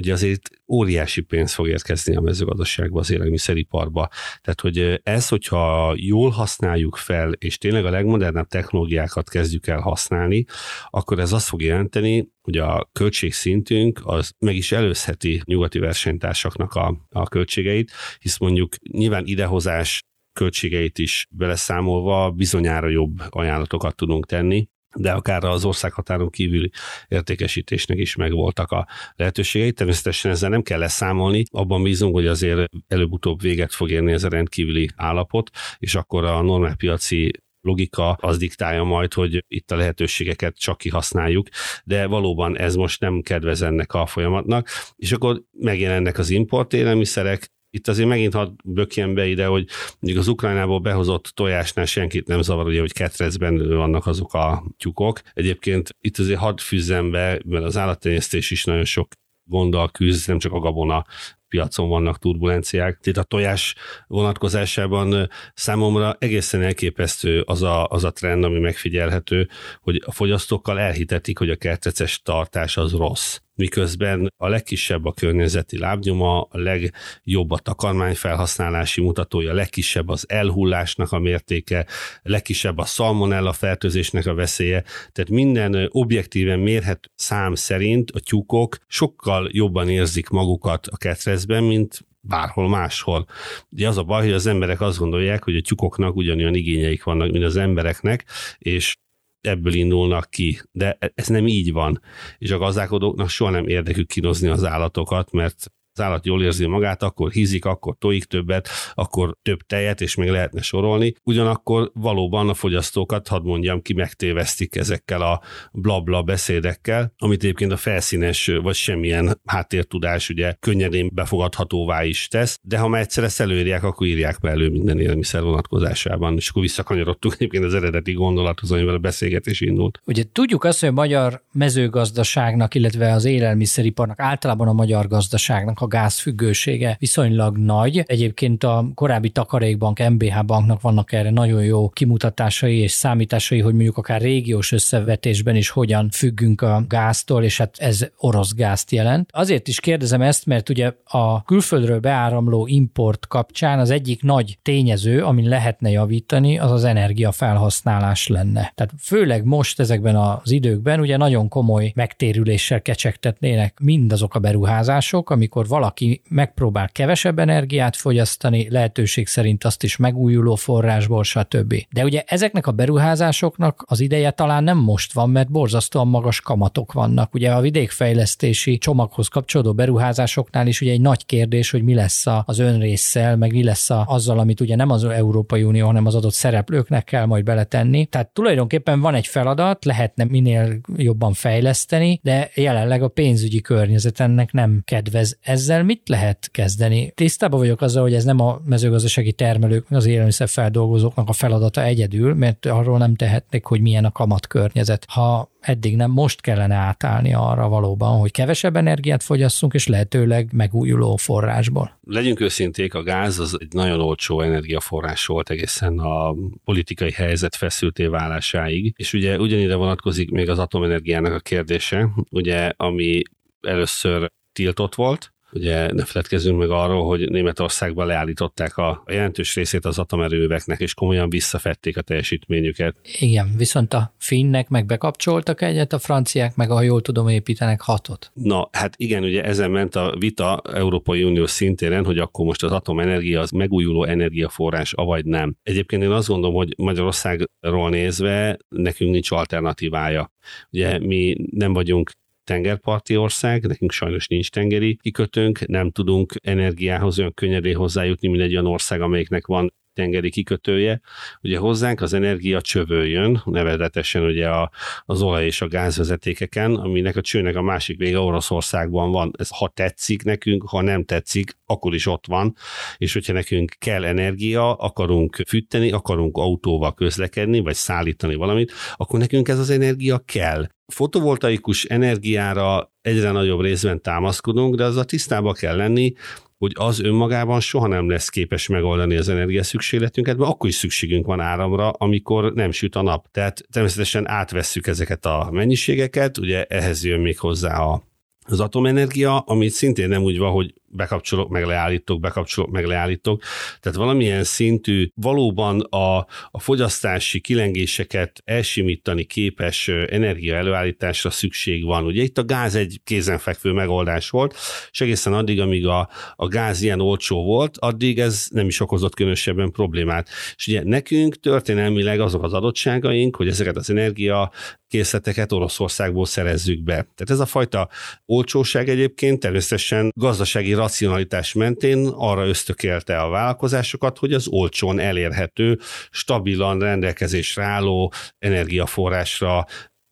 ugye 0.00 0.12
azért 0.12 0.50
óriási 0.68 1.20
pénz 1.20 1.54
fog 1.54 1.68
érkezni 1.68 2.16
a 2.16 2.20
mezőgazdaságba, 2.20 3.00
az 3.00 3.10
élelmiszeriparba. 3.10 4.08
Tehát, 4.40 4.60
hogy 4.60 5.00
ez, 5.02 5.28
hogyha 5.28 5.92
jól 5.96 6.30
használjuk 6.30 6.96
fel, 6.96 7.32
és 7.32 7.58
tényleg 7.58 7.84
a 7.84 7.90
legmodernebb 7.90 8.46
technológiákat 8.46 9.28
kezdjük 9.28 9.66
el 9.66 9.80
használni, 9.80 10.44
akkor 10.90 11.18
ez 11.18 11.32
azt 11.32 11.48
fog 11.48 11.62
jelenteni, 11.62 12.28
hogy 12.42 12.56
a 12.56 12.88
költségszintünk 12.92 14.00
az 14.04 14.32
meg 14.38 14.56
is 14.56 14.72
előzheti 14.72 15.42
nyugati 15.44 15.78
versenytársaknak 15.78 16.74
a, 16.74 17.06
a 17.10 17.28
költségeit, 17.28 17.92
hisz 18.18 18.38
mondjuk 18.38 18.74
nyilván 18.92 19.26
idehozás 19.26 20.02
költségeit 20.32 20.98
is 20.98 21.26
beleszámolva 21.30 22.30
bizonyára 22.30 22.88
jobb 22.88 23.22
ajánlatokat 23.28 23.96
tudunk 23.96 24.26
tenni, 24.26 24.68
de 24.96 25.12
akár 25.12 25.44
az 25.44 25.64
országhatáron 25.64 26.30
kívüli 26.30 26.70
értékesítésnek 27.08 27.98
is 27.98 28.16
megvoltak 28.16 28.70
a 28.70 28.86
lehetőségei. 29.16 29.72
Természetesen 29.72 30.30
ezzel 30.30 30.50
nem 30.50 30.62
kell 30.62 30.78
leszámolni, 30.78 31.44
abban 31.50 31.82
bízunk, 31.82 32.14
hogy 32.14 32.26
azért 32.26 32.70
előbb-utóbb 32.88 33.40
véget 33.40 33.74
fog 33.74 33.90
érni 33.90 34.12
ez 34.12 34.24
a 34.24 34.28
rendkívüli 34.28 34.90
állapot, 34.96 35.50
és 35.78 35.94
akkor 35.94 36.24
a 36.24 36.42
normál 36.42 36.76
piaci 36.76 37.30
logika 37.60 38.12
az 38.12 38.38
diktálja 38.38 38.82
majd, 38.82 39.14
hogy 39.14 39.44
itt 39.48 39.70
a 39.70 39.76
lehetőségeket 39.76 40.58
csak 40.58 40.78
kihasználjuk, 40.78 41.48
de 41.84 42.06
valóban 42.06 42.58
ez 42.58 42.74
most 42.74 43.00
nem 43.00 43.20
kedvez 43.20 43.62
ennek 43.62 43.94
a 43.94 44.06
folyamatnak, 44.06 44.68
és 44.96 45.12
akkor 45.12 45.42
megjelennek 45.58 46.18
az 46.18 46.30
import 46.30 46.72
élelmiszerek, 46.72 47.50
Itt 47.70 47.88
azért 47.88 48.08
megint 48.08 48.34
hadd 48.34 48.50
bökjen 48.64 49.14
be 49.14 49.26
ide, 49.26 49.46
hogy 49.46 49.66
mondjuk 50.00 50.22
az 50.22 50.28
Ukrajnából 50.28 50.80
behozott 50.80 51.32
tojásnál 51.34 51.84
senkit 51.84 52.26
nem 52.26 52.42
zavar, 52.42 52.66
ugye, 52.66 52.80
hogy 52.80 52.92
ketrecben 52.92 53.68
vannak 53.76 54.06
azok 54.06 54.34
a 54.34 54.64
tyúkok. 54.76 55.20
Egyébként 55.32 55.96
itt 56.00 56.18
azért 56.18 56.38
hadd 56.38 56.58
fűzzem 56.58 57.10
be, 57.10 57.40
mert 57.44 57.64
az 57.64 57.76
állattenyésztés 57.76 58.50
is 58.50 58.64
nagyon 58.64 58.84
sok 58.84 59.08
gonddal 59.44 59.90
küzd, 59.90 60.28
nem 60.28 60.38
csak 60.38 60.52
a 60.52 60.58
gabona 60.58 61.04
piacon 61.50 61.88
vannak 61.88 62.18
turbulenciák. 62.18 62.98
Tehát 63.00 63.18
a 63.18 63.22
tojás 63.22 63.74
vonatkozásában 64.06 65.28
számomra 65.54 66.16
egészen 66.18 66.62
elképesztő 66.62 67.40
az 67.40 67.62
a, 67.62 67.86
az 67.86 68.04
a 68.04 68.10
trend, 68.10 68.44
ami 68.44 68.58
megfigyelhető, 68.58 69.48
hogy 69.80 70.02
a 70.06 70.12
fogyasztókkal 70.12 70.80
elhitetik, 70.80 71.38
hogy 71.38 71.50
a 71.50 71.56
kerteces 71.56 72.22
tartás 72.22 72.76
az 72.76 72.92
rossz 72.92 73.38
miközben 73.60 74.32
a 74.36 74.48
legkisebb 74.48 75.04
a 75.04 75.12
környezeti 75.12 75.78
lábnyoma, 75.78 76.40
a 76.40 76.58
legjobb 76.58 77.50
a 77.50 77.58
takarmány 77.58 78.14
felhasználási 78.14 79.00
mutatója, 79.00 79.50
a 79.50 79.54
legkisebb 79.54 80.08
az 80.08 80.24
elhullásnak 80.28 81.12
a 81.12 81.18
mértéke, 81.18 81.86
a 82.22 82.30
legkisebb 82.30 82.78
a 82.78 82.84
szalmonella 82.84 83.52
fertőzésnek 83.52 84.26
a 84.26 84.34
veszélye, 84.34 84.84
tehát 85.12 85.30
minden 85.30 85.88
objektíven 85.90 86.58
mérhető 86.58 87.08
szám 87.14 87.54
szerint 87.54 88.10
a 88.10 88.20
tyúkok 88.20 88.76
sokkal 88.86 89.48
jobban 89.52 89.88
érzik 89.88 90.28
magukat 90.28 90.86
a 90.86 90.96
ketrezben, 90.96 91.39
mint 91.46 92.06
bárhol 92.20 92.68
máshol. 92.68 93.26
Ugye 93.70 93.88
az 93.88 93.98
a 93.98 94.02
baj, 94.02 94.22
hogy 94.22 94.32
az 94.32 94.46
emberek 94.46 94.80
azt 94.80 94.98
gondolják, 94.98 95.44
hogy 95.44 95.56
a 95.56 95.60
tyúkoknak 95.60 96.16
ugyanolyan 96.16 96.54
igényeik 96.54 97.02
vannak, 97.02 97.30
mint 97.30 97.44
az 97.44 97.56
embereknek, 97.56 98.24
és 98.58 98.96
ebből 99.40 99.72
indulnak 99.72 100.30
ki, 100.30 100.60
de 100.72 100.98
ez 101.14 101.26
nem 101.26 101.46
így 101.46 101.72
van. 101.72 102.00
És 102.38 102.50
a 102.50 102.58
gazdálkodóknak 102.58 103.28
soha 103.28 103.50
nem 103.50 103.68
érdekük 103.68 104.08
kínozni 104.08 104.48
az 104.48 104.64
állatokat, 104.64 105.32
mert 105.32 105.72
az 105.92 106.02
állat 106.02 106.26
jól 106.26 106.42
érzi 106.42 106.66
magát, 106.66 107.02
akkor 107.02 107.30
hízik, 107.30 107.64
akkor 107.64 107.96
tojik 107.98 108.24
többet, 108.24 108.68
akkor 108.94 109.36
több 109.42 109.60
tejet, 109.60 110.00
és 110.00 110.14
még 110.14 110.28
lehetne 110.28 110.62
sorolni. 110.62 111.14
Ugyanakkor 111.24 111.90
valóban 111.94 112.48
a 112.48 112.54
fogyasztókat, 112.54 113.28
hadd 113.28 113.42
mondjam 113.42 113.82
ki, 113.82 113.92
megtévesztik 113.92 114.76
ezekkel 114.76 115.22
a 115.22 115.40
blabla 115.72 116.22
beszédekkel, 116.22 117.12
amit 117.18 117.42
egyébként 117.42 117.72
a 117.72 117.76
felszínes 117.76 118.50
vagy 118.62 118.74
semmilyen 118.74 119.40
háttértudás 119.44 120.28
ugye 120.28 120.54
könnyedén 120.60 121.10
befogadhatóvá 121.12 122.04
is 122.04 122.28
tesz, 122.28 122.58
de 122.62 122.78
ha 122.78 122.88
már 122.88 123.00
egyszer 123.00 123.24
ezt 123.24 123.40
előírják, 123.40 123.82
akkor 123.82 124.06
írják 124.06 124.38
be 124.40 124.50
elő 124.50 124.70
minden 124.70 125.00
élelmiszer 125.00 125.42
vonatkozásában, 125.42 126.36
és 126.36 126.48
akkor 126.48 126.62
visszakanyarodtunk 126.62 127.34
egyébként 127.34 127.64
az 127.64 127.74
eredeti 127.74 128.12
gondolathoz, 128.12 128.72
amivel 128.72 128.94
a 128.94 128.98
beszélgetés 128.98 129.60
indult. 129.60 130.00
Ugye 130.04 130.24
tudjuk 130.32 130.64
azt, 130.64 130.80
hogy 130.80 130.88
a 130.88 130.92
magyar 130.92 131.42
mezőgazdaságnak, 131.52 132.74
illetve 132.74 133.12
az 133.12 133.24
élelmiszeriparnak, 133.24 134.20
általában 134.20 134.68
a 134.68 134.72
magyar 134.72 135.08
gazdaságnak 135.08 135.79
a 135.80 135.86
gázfüggősége 135.86 136.96
viszonylag 136.98 137.56
nagy. 137.56 138.02
Egyébként 138.06 138.64
a 138.64 138.90
korábbi 138.94 139.30
Takarékbank, 139.30 140.08
MBH 140.08 140.44
banknak 140.44 140.80
vannak 140.80 141.12
erre 141.12 141.30
nagyon 141.30 141.64
jó 141.64 141.88
kimutatásai 141.88 142.78
és 142.78 142.92
számításai, 142.92 143.60
hogy 143.60 143.72
mondjuk 143.72 143.96
akár 143.96 144.20
régiós 144.20 144.72
összevetésben 144.72 145.56
is 145.56 145.68
hogyan 145.68 146.08
függünk 146.12 146.62
a 146.62 146.84
gáztól, 146.88 147.44
és 147.44 147.58
hát 147.58 147.74
ez 147.78 148.06
orosz 148.16 148.54
gázt 148.54 148.90
jelent. 148.90 149.30
Azért 149.32 149.68
is 149.68 149.80
kérdezem 149.80 150.22
ezt, 150.22 150.46
mert 150.46 150.68
ugye 150.68 150.92
a 151.04 151.42
külföldről 151.42 152.00
beáramló 152.00 152.66
import 152.66 153.26
kapcsán 153.26 153.78
az 153.78 153.90
egyik 153.90 154.22
nagy 154.22 154.58
tényező, 154.62 155.24
amin 155.24 155.48
lehetne 155.48 155.90
javítani, 155.90 156.58
az 156.58 156.70
az 156.70 156.84
energiafelhasználás 156.84 158.26
lenne. 158.26 158.72
Tehát 158.74 158.92
főleg 158.98 159.44
most 159.44 159.80
ezekben 159.80 160.16
az 160.16 160.50
időkben 160.50 161.00
ugye 161.00 161.16
nagyon 161.16 161.48
komoly 161.48 161.92
megtérüléssel 161.94 162.82
kecsegtetnének 162.82 163.78
mindazok 163.80 164.34
a 164.34 164.38
beruházások, 164.38 165.30
amikor 165.30 165.66
valaki 165.70 166.22
megpróbál 166.28 166.88
kevesebb 166.88 167.38
energiát 167.38 167.96
fogyasztani, 167.96 168.70
lehetőség 168.70 169.26
szerint 169.26 169.64
azt 169.64 169.82
is 169.82 169.96
megújuló 169.96 170.54
forrásból, 170.54 171.24
stb. 171.24 171.74
De 171.90 172.04
ugye 172.04 172.22
ezeknek 172.26 172.66
a 172.66 172.72
beruházásoknak 172.72 173.84
az 173.86 174.00
ideje 174.00 174.30
talán 174.30 174.64
nem 174.64 174.78
most 174.78 175.12
van, 175.12 175.30
mert 175.30 175.50
borzasztóan 175.50 176.08
magas 176.08 176.40
kamatok 176.40 176.92
vannak. 176.92 177.34
Ugye 177.34 177.52
a 177.52 177.60
vidékfejlesztési 177.60 178.78
csomaghoz 178.78 179.28
kapcsolódó 179.28 179.72
beruházásoknál 179.72 180.66
is 180.66 180.80
ugye 180.80 180.92
egy 180.92 181.00
nagy 181.00 181.26
kérdés, 181.26 181.70
hogy 181.70 181.82
mi 181.82 181.94
lesz 181.94 182.24
az 182.44 182.58
önrészsel, 182.58 183.36
meg 183.36 183.52
mi 183.52 183.64
lesz 183.64 183.90
azzal, 183.90 184.38
amit 184.38 184.60
ugye 184.60 184.76
nem 184.76 184.90
az 184.90 185.04
Európai 185.04 185.62
Unió, 185.62 185.86
hanem 185.86 186.06
az 186.06 186.14
adott 186.14 186.32
szereplőknek 186.32 187.04
kell 187.04 187.24
majd 187.24 187.44
beletenni. 187.44 188.06
Tehát 188.06 188.28
tulajdonképpen 188.28 189.00
van 189.00 189.14
egy 189.14 189.26
feladat, 189.26 189.84
lehetne 189.84 190.24
minél 190.24 190.80
jobban 190.96 191.32
fejleszteni, 191.32 192.20
de 192.22 192.50
jelenleg 192.54 193.02
a 193.02 193.08
pénzügyi 193.08 193.60
környezet 193.60 194.20
ennek 194.20 194.52
nem 194.52 194.82
kedvez. 194.84 195.38
Ez 195.40 195.59
ezzel 195.60 195.84
mit 195.84 196.08
lehet 196.08 196.48
kezdeni? 196.50 197.12
Tisztában 197.14 197.58
vagyok 197.58 197.80
azzal, 197.80 198.02
hogy 198.02 198.14
ez 198.14 198.24
nem 198.24 198.40
a 198.40 198.60
mezőgazdasági 198.64 199.32
termelők, 199.32 199.86
az 199.90 200.06
élelmiszer 200.06 200.48
feldolgozóknak 200.48 201.28
a 201.28 201.32
feladata 201.32 201.82
egyedül, 201.82 202.34
mert 202.34 202.66
arról 202.66 202.98
nem 202.98 203.14
tehetnek, 203.14 203.66
hogy 203.66 203.80
milyen 203.80 204.04
a 204.04 204.12
kamat 204.12 204.46
környezet. 204.46 205.04
Ha 205.08 205.50
eddig 205.60 205.96
nem, 205.96 206.10
most 206.10 206.40
kellene 206.40 206.74
átállni 206.74 207.34
arra 207.34 207.68
valóban, 207.68 208.18
hogy 208.18 208.30
kevesebb 208.30 208.76
energiát 208.76 209.22
fogyasszunk, 209.22 209.74
és 209.74 209.86
lehetőleg 209.86 210.48
megújuló 210.52 211.16
forrásból. 211.16 211.98
Legyünk 212.02 212.40
őszinték, 212.40 212.94
a 212.94 213.02
gáz 213.02 213.38
az 213.38 213.56
egy 213.60 213.72
nagyon 213.72 214.00
olcsó 214.00 214.40
energiaforrás 214.40 215.26
volt 215.26 215.50
egészen 215.50 215.98
a 215.98 216.34
politikai 216.64 217.12
helyzet 217.12 217.56
feszülté 217.56 218.06
válásáig, 218.06 218.94
és 218.96 219.12
ugye 219.12 219.38
ugyanide 219.38 219.74
vonatkozik 219.74 220.30
még 220.30 220.48
az 220.48 220.58
atomenergiának 220.58 221.32
a 221.32 221.38
kérdése, 221.38 222.08
ugye 222.30 222.72
ami 222.76 223.22
először 223.60 224.30
tiltott 224.52 224.94
volt, 224.94 225.32
Ugye 225.52 225.92
ne 225.92 226.04
feledkezzünk 226.04 226.58
meg 226.58 226.70
arról, 226.70 227.06
hogy 227.06 227.30
Németországban 227.30 228.06
leállították 228.06 228.76
a, 228.76 229.02
jelentős 229.06 229.54
részét 229.54 229.84
az 229.84 229.98
atomerőveknek, 229.98 230.80
és 230.80 230.94
komolyan 230.94 231.30
visszafették 231.30 231.96
a 231.96 232.02
teljesítményüket. 232.02 232.96
Igen, 233.18 233.54
viszont 233.56 233.94
a 233.94 234.14
finnek 234.18 234.68
meg 234.68 234.86
bekapcsoltak 234.86 235.62
egyet, 235.62 235.92
a 235.92 235.98
franciák 235.98 236.56
meg, 236.56 236.70
ha 236.70 236.82
jól 236.82 237.00
tudom, 237.00 237.28
építenek 237.28 237.80
hatot. 237.80 238.30
Na, 238.34 238.68
hát 238.72 238.94
igen, 238.96 239.22
ugye 239.22 239.44
ezen 239.44 239.70
ment 239.70 239.94
a 239.94 240.14
vita 240.18 240.62
Európai 240.72 241.24
Unió 241.24 241.46
szintéren, 241.46 242.04
hogy 242.04 242.18
akkor 242.18 242.44
most 242.44 242.62
az 242.62 242.72
atomenergia 242.72 243.40
az 243.40 243.50
megújuló 243.50 244.04
energiaforrás, 244.04 244.92
avagy 244.92 245.24
nem. 245.24 245.56
Egyébként 245.62 246.02
én 246.02 246.10
azt 246.10 246.28
gondolom, 246.28 246.56
hogy 246.56 246.74
Magyarországról 246.76 247.90
nézve 247.90 248.58
nekünk 248.68 249.10
nincs 249.10 249.30
alternatívája. 249.30 250.32
Ugye 250.70 250.98
mi 250.98 251.36
nem 251.50 251.72
vagyunk 251.72 252.10
tengerparti 252.50 253.16
ország, 253.16 253.66
nekünk 253.66 253.92
sajnos 253.92 254.26
nincs 254.26 254.50
tengeri 254.50 254.98
kikötőnk, 255.02 255.66
nem 255.66 255.90
tudunk 255.90 256.32
energiához 256.42 257.18
olyan 257.18 257.34
könnyedén 257.34 257.76
hozzájutni, 257.76 258.28
mint 258.28 258.42
egy 258.42 258.52
olyan 258.52 258.66
ország, 258.66 259.00
amelyiknek 259.00 259.46
van 259.46 259.72
tengeri 259.94 260.30
kikötője. 260.30 261.00
Ugye 261.42 261.58
hozzánk 261.58 262.00
az 262.00 262.12
energia 262.12 262.60
csövöljön, 262.60 263.42
nevezetesen 263.44 264.22
ugye 264.22 264.48
a, 264.48 264.70
az 265.04 265.22
olaj 265.22 265.44
és 265.44 265.60
a 265.60 265.68
gázvezetékeken, 265.68 266.74
aminek 266.74 267.16
a 267.16 267.20
csőnek 267.20 267.56
a 267.56 267.62
másik 267.62 267.98
vége 267.98 268.18
Oroszországban 268.18 269.10
van. 269.10 269.32
Ez 269.38 269.48
ha 269.48 269.68
tetszik 269.68 270.22
nekünk, 270.22 270.68
ha 270.68 270.80
nem 270.80 271.04
tetszik, 271.04 271.56
akkor 271.66 271.94
is 271.94 272.06
ott 272.06 272.26
van, 272.26 272.54
és 272.96 273.12
hogyha 273.12 273.32
nekünk 273.32 273.74
kell 273.78 274.04
energia, 274.04 274.74
akarunk 274.74 275.42
fűteni, 275.48 275.92
akarunk 275.92 276.36
autóval 276.36 276.94
közlekedni, 276.94 277.60
vagy 277.60 277.74
szállítani 277.74 278.34
valamit, 278.34 278.72
akkor 278.96 279.18
nekünk 279.18 279.48
ez 279.48 279.58
az 279.58 279.70
energia 279.70 280.18
kell 280.18 280.66
fotovoltaikus 280.90 281.84
energiára 281.84 282.92
egyre 283.02 283.30
nagyobb 283.30 283.60
részben 283.60 284.02
támaszkodunk, 284.02 284.74
de 284.74 284.84
az 284.84 284.96
a 284.96 285.04
tisztába 285.04 285.52
kell 285.52 285.76
lenni, 285.76 286.12
hogy 286.58 286.72
az 286.74 287.00
önmagában 287.00 287.60
soha 287.60 287.86
nem 287.86 288.10
lesz 288.10 288.28
képes 288.28 288.68
megoldani 288.68 289.16
az 289.16 289.28
energiaszükségletünket, 289.28 290.36
mert 290.36 290.50
akkor 290.50 290.68
is 290.68 290.74
szükségünk 290.74 291.26
van 291.26 291.40
áramra, 291.40 291.90
amikor 291.90 292.52
nem 292.52 292.70
süt 292.70 292.96
a 292.96 293.02
nap. 293.02 293.26
Tehát 293.30 293.62
természetesen 293.70 294.28
átvesszük 294.28 294.86
ezeket 294.86 295.26
a 295.26 295.48
mennyiségeket, 295.52 296.38
ugye 296.38 296.64
ehhez 296.64 297.04
jön 297.04 297.20
még 297.20 297.38
hozzá 297.38 297.78
a 297.78 298.02
az 298.50 298.60
atomenergia, 298.60 299.38
amit 299.38 299.70
szintén 299.70 300.08
nem 300.08 300.22
úgy 300.22 300.38
van, 300.38 300.52
hogy 300.52 300.74
bekapcsolok, 300.90 301.48
meg 301.48 301.64
leállítok, 301.64 302.20
bekapcsolok, 302.20 302.70
meg 302.70 302.84
leállítok. 302.84 303.42
Tehát 303.80 303.98
valamilyen 303.98 304.44
szintű 304.44 305.08
valóban 305.14 305.80
a, 305.80 306.16
a 306.50 306.60
fogyasztási 306.60 307.40
kilengéseket 307.40 308.42
elsimítani 308.44 309.24
képes 309.24 309.88
energia 309.88 310.56
előállításra 310.56 311.30
szükség 311.30 311.84
van. 311.84 312.04
Ugye 312.04 312.22
itt 312.22 312.38
a 312.38 312.44
gáz 312.44 312.74
egy 312.74 313.00
kézenfekvő 313.04 313.72
megoldás 313.72 314.30
volt, 314.30 314.56
és 314.90 315.00
egészen 315.00 315.32
addig, 315.32 315.60
amíg 315.60 315.86
a, 315.86 316.08
a 316.34 316.46
gáz 316.46 316.82
ilyen 316.82 317.00
olcsó 317.00 317.44
volt, 317.44 317.76
addig 317.78 318.18
ez 318.18 318.46
nem 318.50 318.66
is 318.66 318.80
okozott 318.80 319.14
különösebben 319.14 319.70
problémát. 319.70 320.28
És 320.56 320.66
ugye 320.66 320.82
nekünk 320.84 321.40
történelmileg 321.40 322.20
azok 322.20 322.42
az 322.42 322.52
adottságaink, 322.52 323.36
hogy 323.36 323.48
ezeket 323.48 323.76
az 323.76 323.90
energia 323.90 324.50
készleteket 324.88 325.52
Oroszországból 325.52 326.26
szerezzük 326.26 326.82
be. 326.82 326.92
Tehát 326.92 327.30
ez 327.30 327.40
a 327.40 327.46
fajta 327.46 327.88
olcsóság 328.26 328.88
egyébként 328.88 329.40
természetesen 329.40 330.12
gazdasági 330.14 330.74
racionalitás 330.80 331.52
mentén 331.52 332.06
arra 332.06 332.46
ösztökélte 332.46 333.20
a 333.20 333.28
vállalkozásokat, 333.28 334.18
hogy 334.18 334.32
az 334.32 334.46
olcsón 334.48 334.98
elérhető, 334.98 335.78
stabilan 336.10 336.78
rendelkezésre 336.78 337.62
álló 337.62 338.12
energiaforrásra 338.38 339.66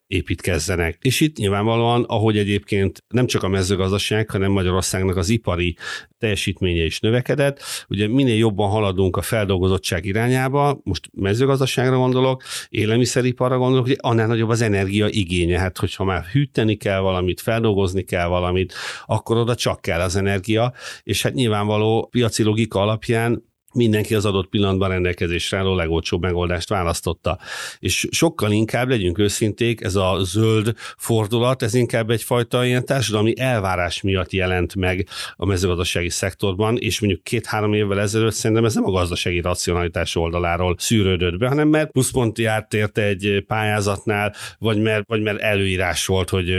építkezzenek. 0.09 0.99
És 1.03 1.21
itt 1.21 1.37
nyilvánvalóan, 1.37 2.05
ahogy 2.05 2.39
egyébként 2.39 3.05
nem 3.09 3.27
csak 3.27 3.43
a 3.43 3.49
mezőgazdaság, 3.49 4.31
hanem 4.31 4.51
Magyarországnak 4.51 5.17
az 5.17 5.29
ipari 5.29 5.77
teljesítménye 6.19 6.85
is 6.85 7.01
növekedett. 7.01 7.63
Ugye 7.89 8.09
minél 8.09 8.37
jobban 8.37 8.71
haladunk 8.71 9.17
a 9.17 9.23
feldolgozottság 9.23 10.05
irányába, 10.05 10.81
most 10.83 11.11
mezőgazdaságra 11.13 11.97
gondolok, 11.97 12.43
élelmiszeriparra 12.69 13.59
gondolok, 13.59 13.87
hogy 13.87 13.97
annál 14.01 14.27
nagyobb 14.27 14.49
az 14.49 14.61
energia 14.61 15.09
igénye. 15.09 15.59
Hát, 15.59 15.79
hogyha 15.79 16.05
már 16.05 16.25
hűteni 16.25 16.77
kell 16.77 17.01
valamit, 17.01 17.41
feldolgozni 17.41 18.03
kell 18.03 18.27
valamit, 18.27 18.75
akkor 19.07 19.37
oda 19.37 19.55
csak 19.55 19.81
kell 19.81 20.01
az 20.01 20.17
energia, 20.17 20.73
és 21.03 21.23
hát 21.23 21.35
nyilvánvaló 21.35 22.09
piaci 22.11 22.43
logika 22.43 22.81
alapján 22.81 23.47
mindenki 23.79 24.15
az 24.15 24.25
adott 24.25 24.49
pillanatban 24.49 24.89
rendelkezésre 24.89 25.59
álló 25.59 25.75
legolcsóbb 25.75 26.23
megoldást 26.23 26.69
választotta. 26.69 27.39
És 27.79 28.09
sokkal 28.11 28.53
inkább, 28.53 28.89
legyünk 28.89 29.19
őszinték, 29.19 29.81
ez 29.81 29.95
a 29.95 30.19
zöld 30.23 30.75
fordulat, 30.97 31.63
ez 31.63 31.75
inkább 31.75 32.11
egyfajta 32.11 32.65
ilyen 32.65 32.85
társadalmi 32.85 33.39
elvárás 33.39 34.01
miatt 34.03 34.33
jelent 34.33 34.75
meg 34.75 35.07
a 35.37 35.47
mezőgazdasági 35.47 36.11
szektorban, 36.11 36.77
és 36.79 37.01
mondjuk 37.01 37.23
két-három 37.23 37.73
évvel 37.73 38.01
ezelőtt 38.01 38.33
szerintem 38.33 38.65
ez 38.65 38.75
nem 38.75 38.85
a 38.85 38.91
gazdasági 38.91 39.41
racionalitás 39.41 40.17
oldaláról 40.17 40.75
szűrődött 40.79 41.39
be, 41.39 41.49
hanem 41.49 41.69
mert 41.69 41.91
pluszponti 41.91 42.43
járt 42.43 42.75
érte 42.75 43.03
egy 43.03 43.45
pályázatnál, 43.47 44.35
vagy 44.59 44.81
mert, 44.81 45.07
vagy 45.07 45.23
mert 45.23 45.41
előírás 45.41 46.07
volt, 46.07 46.31
hogy 46.31 46.55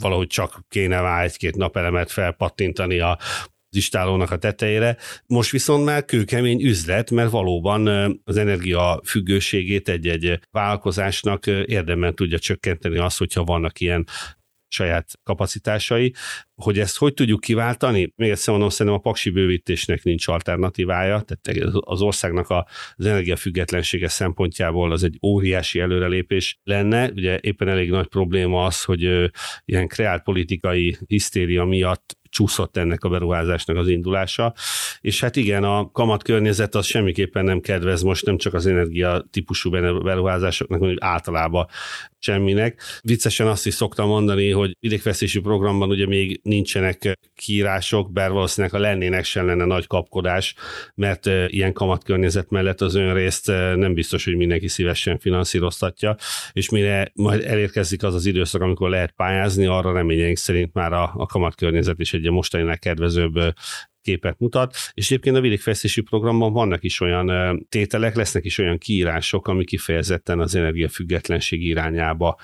valahogy 0.00 0.26
csak 0.26 0.64
kéne 0.68 1.00
vá 1.00 1.22
egy-két 1.22 1.56
napelemet 1.56 2.10
felpattintani 2.10 2.98
a 2.98 3.18
istálónak 3.76 4.30
a 4.30 4.38
tetejére. 4.38 4.96
Most 5.26 5.50
viszont 5.50 5.84
már 5.84 6.04
kőkemény 6.04 6.62
üzlet, 6.62 7.10
mert 7.10 7.30
valóban 7.30 7.86
az 8.24 8.36
energia 8.36 9.00
függőségét 9.04 9.88
egy-egy 9.88 10.40
vállalkozásnak 10.50 11.46
érdemben 11.46 12.14
tudja 12.14 12.38
csökkenteni 12.38 12.98
az, 12.98 13.16
hogyha 13.16 13.44
vannak 13.44 13.80
ilyen 13.80 14.06
saját 14.72 15.10
kapacitásai. 15.22 16.14
Hogy 16.54 16.78
ezt 16.78 16.98
hogy 16.98 17.14
tudjuk 17.14 17.40
kiváltani? 17.40 18.12
Még 18.16 18.30
egyszer 18.30 18.52
mondom, 18.52 18.68
szerintem 18.68 18.94
a 18.94 19.02
paksi 19.02 19.30
bővítésnek 19.30 20.02
nincs 20.02 20.28
alternatívája, 20.28 21.24
tehát 21.26 21.74
az 21.80 22.00
országnak 22.00 22.50
az 22.50 23.06
energiafüggetlensége 23.06 24.08
szempontjából 24.08 24.92
az 24.92 25.02
egy 25.02 25.18
óriási 25.22 25.80
előrelépés 25.80 26.58
lenne. 26.62 27.10
Ugye 27.10 27.38
éppen 27.40 27.68
elég 27.68 27.90
nagy 27.90 28.06
probléma 28.06 28.64
az, 28.64 28.84
hogy 28.84 29.30
ilyen 29.64 29.88
kreált 29.88 30.22
politikai 30.22 30.96
hisztéria 31.06 31.64
miatt 31.64 32.18
csúszott 32.30 32.76
ennek 32.76 33.04
a 33.04 33.08
beruházásnak 33.08 33.76
az 33.76 33.88
indulása. 33.88 34.54
És 35.00 35.20
hát 35.20 35.36
igen, 35.36 35.64
a 35.64 35.90
kamat 35.90 36.22
környezet 36.22 36.74
az 36.74 36.86
semmiképpen 36.86 37.44
nem 37.44 37.60
kedvez 37.60 38.02
most 38.02 38.26
nem 38.26 38.36
csak 38.36 38.54
az 38.54 38.66
energia 38.66 39.24
típusú 39.30 39.70
beruházásoknak, 39.70 40.80
hanem 40.80 40.96
általában 40.98 41.66
semminek. 42.18 42.80
Viccesen 43.02 43.46
azt 43.46 43.66
is 43.66 43.74
szoktam 43.74 44.08
mondani, 44.08 44.50
hogy 44.50 44.76
idegvesztési 44.80 45.40
programban 45.40 45.88
ugye 45.88 46.06
még 46.06 46.40
nincsenek 46.42 47.18
kiírások, 47.34 48.12
bár 48.12 48.30
valószínűleg 48.30 48.76
ha 48.76 48.82
lennének 48.82 49.24
sem 49.24 49.46
lenne 49.46 49.64
nagy 49.64 49.86
kapkodás, 49.86 50.54
mert 50.94 51.26
ilyen 51.46 51.72
kamatkörnyezet 51.72 52.50
mellett 52.50 52.80
az 52.80 52.94
önrészt 52.94 53.46
nem 53.74 53.94
biztos, 53.94 54.24
hogy 54.24 54.36
mindenki 54.36 54.68
szívesen 54.68 55.18
finanszíroztatja, 55.18 56.16
és 56.52 56.70
mire 56.70 57.10
majd 57.14 57.44
elérkezik 57.44 58.02
az 58.02 58.14
az 58.14 58.26
időszak, 58.26 58.60
amikor 58.60 58.90
lehet 58.90 59.12
pályázni, 59.16 59.66
arra 59.66 59.92
reményeink 59.92 60.36
szerint 60.36 60.74
már 60.74 60.92
a, 60.92 61.12
a 61.16 61.26
kamatkörnyezet 61.26 62.00
is 62.00 62.12
egy 62.12 62.19
mostaninál 62.28 62.78
kedvezőbb 62.78 63.54
képet 64.02 64.38
mutat, 64.38 64.76
és 64.94 65.10
egyébként 65.10 65.36
a 65.36 65.40
vidékfejlesztési 65.40 66.00
programban 66.00 66.52
vannak 66.52 66.84
is 66.84 67.00
olyan 67.00 67.66
tételek, 67.68 68.14
lesznek 68.14 68.44
is 68.44 68.58
olyan 68.58 68.78
kiírások, 68.78 69.48
ami 69.48 69.64
kifejezetten 69.64 70.40
az 70.40 70.54
energiafüggetlenség 70.54 71.64
irányába 71.64 72.38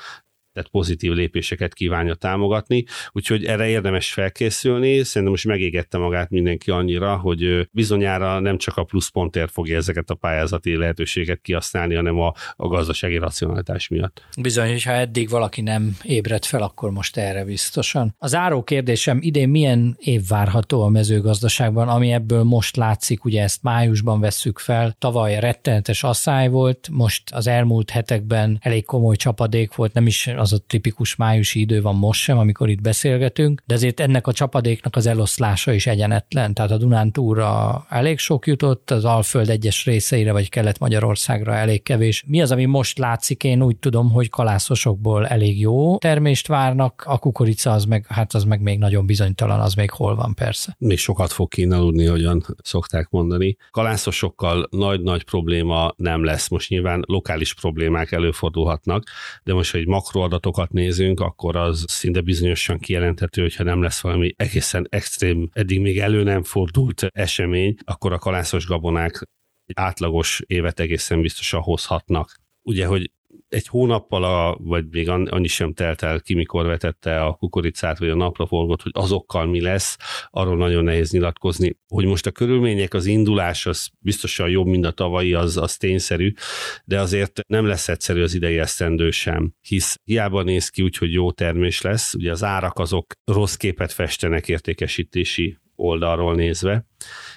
tehát 0.56 0.70
pozitív 0.70 1.12
lépéseket 1.12 1.74
kívánja 1.74 2.14
támogatni, 2.14 2.84
úgyhogy 3.12 3.44
erre 3.44 3.68
érdemes 3.68 4.12
felkészülni. 4.12 5.02
Szerintem 5.02 5.30
most 5.30 5.44
megégette 5.44 5.98
magát 5.98 6.30
mindenki 6.30 6.70
annyira, 6.70 7.16
hogy 7.16 7.68
bizonyára 7.70 8.38
nem 8.38 8.58
csak 8.58 8.76
a 8.76 8.84
pluszpontért 8.84 9.50
fogja 9.50 9.76
ezeket 9.76 10.10
a 10.10 10.14
pályázati 10.14 10.76
lehetőséget 10.76 11.40
kihasználni, 11.42 11.94
hanem 11.94 12.20
a, 12.20 12.32
a 12.56 12.68
gazdasági 12.68 13.16
racionalitás 13.16 13.88
miatt. 13.88 14.22
Bizony, 14.40 14.68
hogyha 14.68 14.90
eddig 14.92 15.28
valaki 15.28 15.60
nem 15.60 15.96
ébredt 16.02 16.44
fel, 16.44 16.62
akkor 16.62 16.90
most 16.90 17.16
erre 17.16 17.44
biztosan. 17.44 18.14
Az 18.18 18.34
áró 18.34 18.62
kérdésem, 18.62 19.18
idén 19.20 19.48
milyen 19.48 19.96
év 19.98 20.22
várható 20.28 20.82
a 20.82 20.88
mezőgazdaságban, 20.88 21.88
ami 21.88 22.12
ebből 22.12 22.42
most 22.42 22.76
látszik, 22.76 23.24
ugye 23.24 23.42
ezt 23.42 23.62
májusban 23.62 24.20
vesszük 24.20 24.58
fel, 24.58 24.96
tavaly 24.98 25.40
rettenetes 25.40 26.02
asszály 26.02 26.48
volt, 26.48 26.88
most 26.92 27.22
az 27.30 27.46
elmúlt 27.46 27.90
hetekben 27.90 28.58
elég 28.60 28.84
komoly 28.84 29.16
csapadék 29.16 29.74
volt, 29.74 29.92
nem 29.92 30.06
is 30.06 30.26
az 30.26 30.45
a 30.52 30.58
tipikus 30.58 31.16
májusi 31.16 31.60
idő 31.60 31.82
van 31.82 31.94
most 31.94 32.20
sem, 32.20 32.38
amikor 32.38 32.68
itt 32.68 32.80
beszélgetünk, 32.80 33.62
de 33.66 33.74
azért 33.74 34.00
ennek 34.00 34.26
a 34.26 34.32
csapadéknak 34.32 34.96
az 34.96 35.06
eloszlása 35.06 35.72
is 35.72 35.86
egyenetlen. 35.86 36.54
Tehát 36.54 36.70
a 36.70 36.76
Dunántúra 36.76 37.84
elég 37.88 38.18
sok 38.18 38.46
jutott, 38.46 38.90
az 38.90 39.04
Alföld 39.04 39.48
egyes 39.48 39.84
részeire, 39.84 40.32
vagy 40.32 40.48
Kelet-Magyarországra 40.48 41.54
elég 41.54 41.82
kevés. 41.82 42.24
Mi 42.26 42.42
az, 42.42 42.50
ami 42.50 42.64
most 42.64 42.98
látszik? 42.98 43.44
Én 43.44 43.62
úgy 43.62 43.76
tudom, 43.76 44.10
hogy 44.10 44.28
kalászosokból 44.28 45.26
elég 45.26 45.60
jó 45.60 45.98
termést 45.98 46.46
várnak, 46.46 47.02
a 47.06 47.18
kukorica 47.18 47.72
az 47.72 47.84
meg, 47.84 48.06
hát 48.08 48.34
az 48.34 48.44
meg 48.44 48.60
még 48.60 48.78
nagyon 48.78 49.06
bizonytalan, 49.06 49.60
az 49.60 49.74
még 49.74 49.90
hol 49.90 50.14
van 50.14 50.34
persze. 50.34 50.76
Még 50.78 50.98
sokat 50.98 51.32
fog 51.32 51.48
kínálódni, 51.48 52.06
hogyan 52.06 52.44
szokták 52.62 53.10
mondani. 53.10 53.56
Kalászosokkal 53.70 54.66
nagy-nagy 54.70 55.24
probléma 55.24 55.92
nem 55.96 56.24
lesz. 56.24 56.48
Most 56.48 56.68
nyilván 56.68 57.02
lokális 57.06 57.54
problémák 57.54 58.12
előfordulhatnak, 58.12 59.04
de 59.44 59.52
most, 59.52 59.72
hogy 59.72 59.86
makroadat 59.86 60.35
adatokat 60.36 60.72
nézünk, 60.72 61.20
akkor 61.20 61.56
az 61.56 61.84
szinte 61.88 62.20
bizonyosan 62.20 62.78
kijelenthető, 62.78 63.42
hogyha 63.42 63.64
nem 63.64 63.82
lesz 63.82 64.00
valami 64.00 64.32
egészen 64.36 64.86
extrém, 64.90 65.48
eddig 65.52 65.80
még 65.80 65.98
elő 65.98 66.22
nem 66.22 66.42
fordult 66.42 67.02
esemény, 67.02 67.74
akkor 67.84 68.12
a 68.12 68.18
kalászos 68.18 68.66
gabonák 68.66 69.28
egy 69.64 69.74
átlagos 69.78 70.42
évet 70.46 70.80
egészen 70.80 71.20
biztosan 71.20 71.60
hozhatnak. 71.60 72.36
Ugye, 72.62 72.86
hogy 72.86 73.10
egy 73.48 73.66
hónappal, 73.68 74.24
a, 74.24 74.56
vagy 74.60 74.84
még 74.90 75.08
annyi 75.08 75.46
sem 75.46 75.72
telt 75.72 76.02
el 76.02 76.20
ki, 76.20 76.34
mikor 76.34 76.66
vetette 76.66 77.20
a 77.20 77.32
kukoricát, 77.32 77.98
vagy 77.98 78.08
a 78.08 78.14
napraforgót, 78.14 78.82
hogy 78.82 78.92
azokkal 78.94 79.46
mi 79.46 79.60
lesz, 79.60 79.96
arról 80.30 80.56
nagyon 80.56 80.84
nehéz 80.84 81.10
nyilatkozni. 81.10 81.78
Hogy 81.88 82.04
most 82.04 82.26
a 82.26 82.30
körülmények, 82.30 82.94
az 82.94 83.06
indulás, 83.06 83.66
az 83.66 83.88
biztosan 83.98 84.48
jobb, 84.48 84.66
mint 84.66 84.84
a 84.84 84.90
tavalyi, 84.90 85.34
az, 85.34 85.56
az 85.56 85.76
tényszerű, 85.76 86.32
de 86.84 87.00
azért 87.00 87.40
nem 87.46 87.66
lesz 87.66 87.88
egyszerű 87.88 88.22
az 88.22 88.34
idei 88.34 88.58
esztendő 88.58 89.10
sem, 89.10 89.54
hisz 89.60 89.96
hiába 90.04 90.42
néz 90.42 90.68
ki 90.68 90.82
úgy, 90.82 90.96
hogy 90.96 91.12
jó 91.12 91.32
termés 91.32 91.80
lesz, 91.80 92.14
ugye 92.14 92.30
az 92.30 92.44
árak 92.44 92.78
azok 92.78 93.12
rossz 93.24 93.54
képet 93.54 93.92
festenek 93.92 94.48
értékesítési 94.48 95.58
oldalról 95.76 96.34
nézve, 96.34 96.86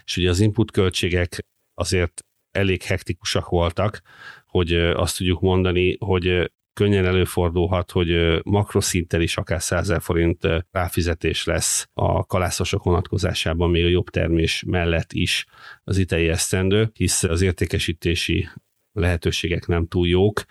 és 0.04 0.18
ugye 0.18 0.30
az 0.30 0.40
input 0.40 0.72
költségek 0.72 1.40
azért 1.74 2.22
elég 2.52 2.84
hektikusak 2.84 3.50
voltak, 3.50 4.02
hogy 4.46 4.74
azt 4.74 5.18
tudjuk 5.18 5.42
mondani, 5.42 5.98
hogy 6.00 6.52
könnyen 6.74 7.06
előfordulhat, 7.06 7.92
hogy 7.92 8.40
makroszinten 8.44 9.22
is 9.22 9.38
akár 9.38 9.62
100 9.62 9.94
forint 10.00 10.48
ráfizetés 10.72 11.46
lesz 11.46 11.88
a 11.94 12.26
kalászosok 12.26 12.84
vonatkozásában 12.84 13.70
még 13.70 13.84
a 13.84 13.88
jobb 13.88 14.10
termés 14.10 14.64
mellett 14.68 15.14
is 15.14 15.46
az 15.84 15.98
idei 15.98 16.30
esztendő, 16.30 16.90
hisz 16.94 17.24
az 17.24 17.42
értékesítési 17.42 18.50
lehetőségek 18.94 19.68
nem 19.68 19.88
túl 19.88 20.08
jók, 20.08 20.44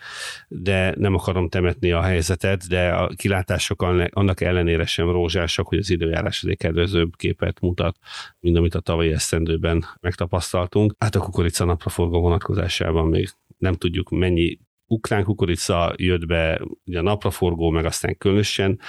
de 0.47 0.93
nem 0.97 1.13
akarom 1.13 1.49
temetni 1.49 1.91
a 1.91 2.01
helyzetet, 2.01 2.67
de 2.67 2.89
a 2.89 3.07
kilátások 3.07 3.81
annak 4.09 4.41
ellenére 4.41 4.85
sem 4.85 5.11
rózsásak, 5.11 5.67
hogy 5.67 5.77
az 5.77 5.89
időjárás 5.89 6.43
egy 6.43 6.57
kedvezőbb 6.57 7.15
képet 7.15 7.59
mutat, 7.59 7.97
mint 8.39 8.57
amit 8.57 8.75
a 8.75 8.79
tavalyi 8.79 9.11
esztendőben 9.11 9.85
megtapasztaltunk. 10.01 10.95
Hát 10.97 11.15
a 11.15 11.19
kukorica 11.19 11.65
napraforgó 11.65 12.21
vonatkozásában 12.21 13.07
még 13.07 13.29
nem 13.57 13.73
tudjuk 13.73 14.09
mennyi 14.09 14.57
ukrán 14.85 15.23
kukorica 15.23 15.93
jött 15.97 16.25
be, 16.25 16.61
ugye 16.85 16.99
a 16.99 17.01
napraforgó, 17.01 17.69
meg 17.69 17.85
aztán 17.85 18.17
különösen 18.17 18.79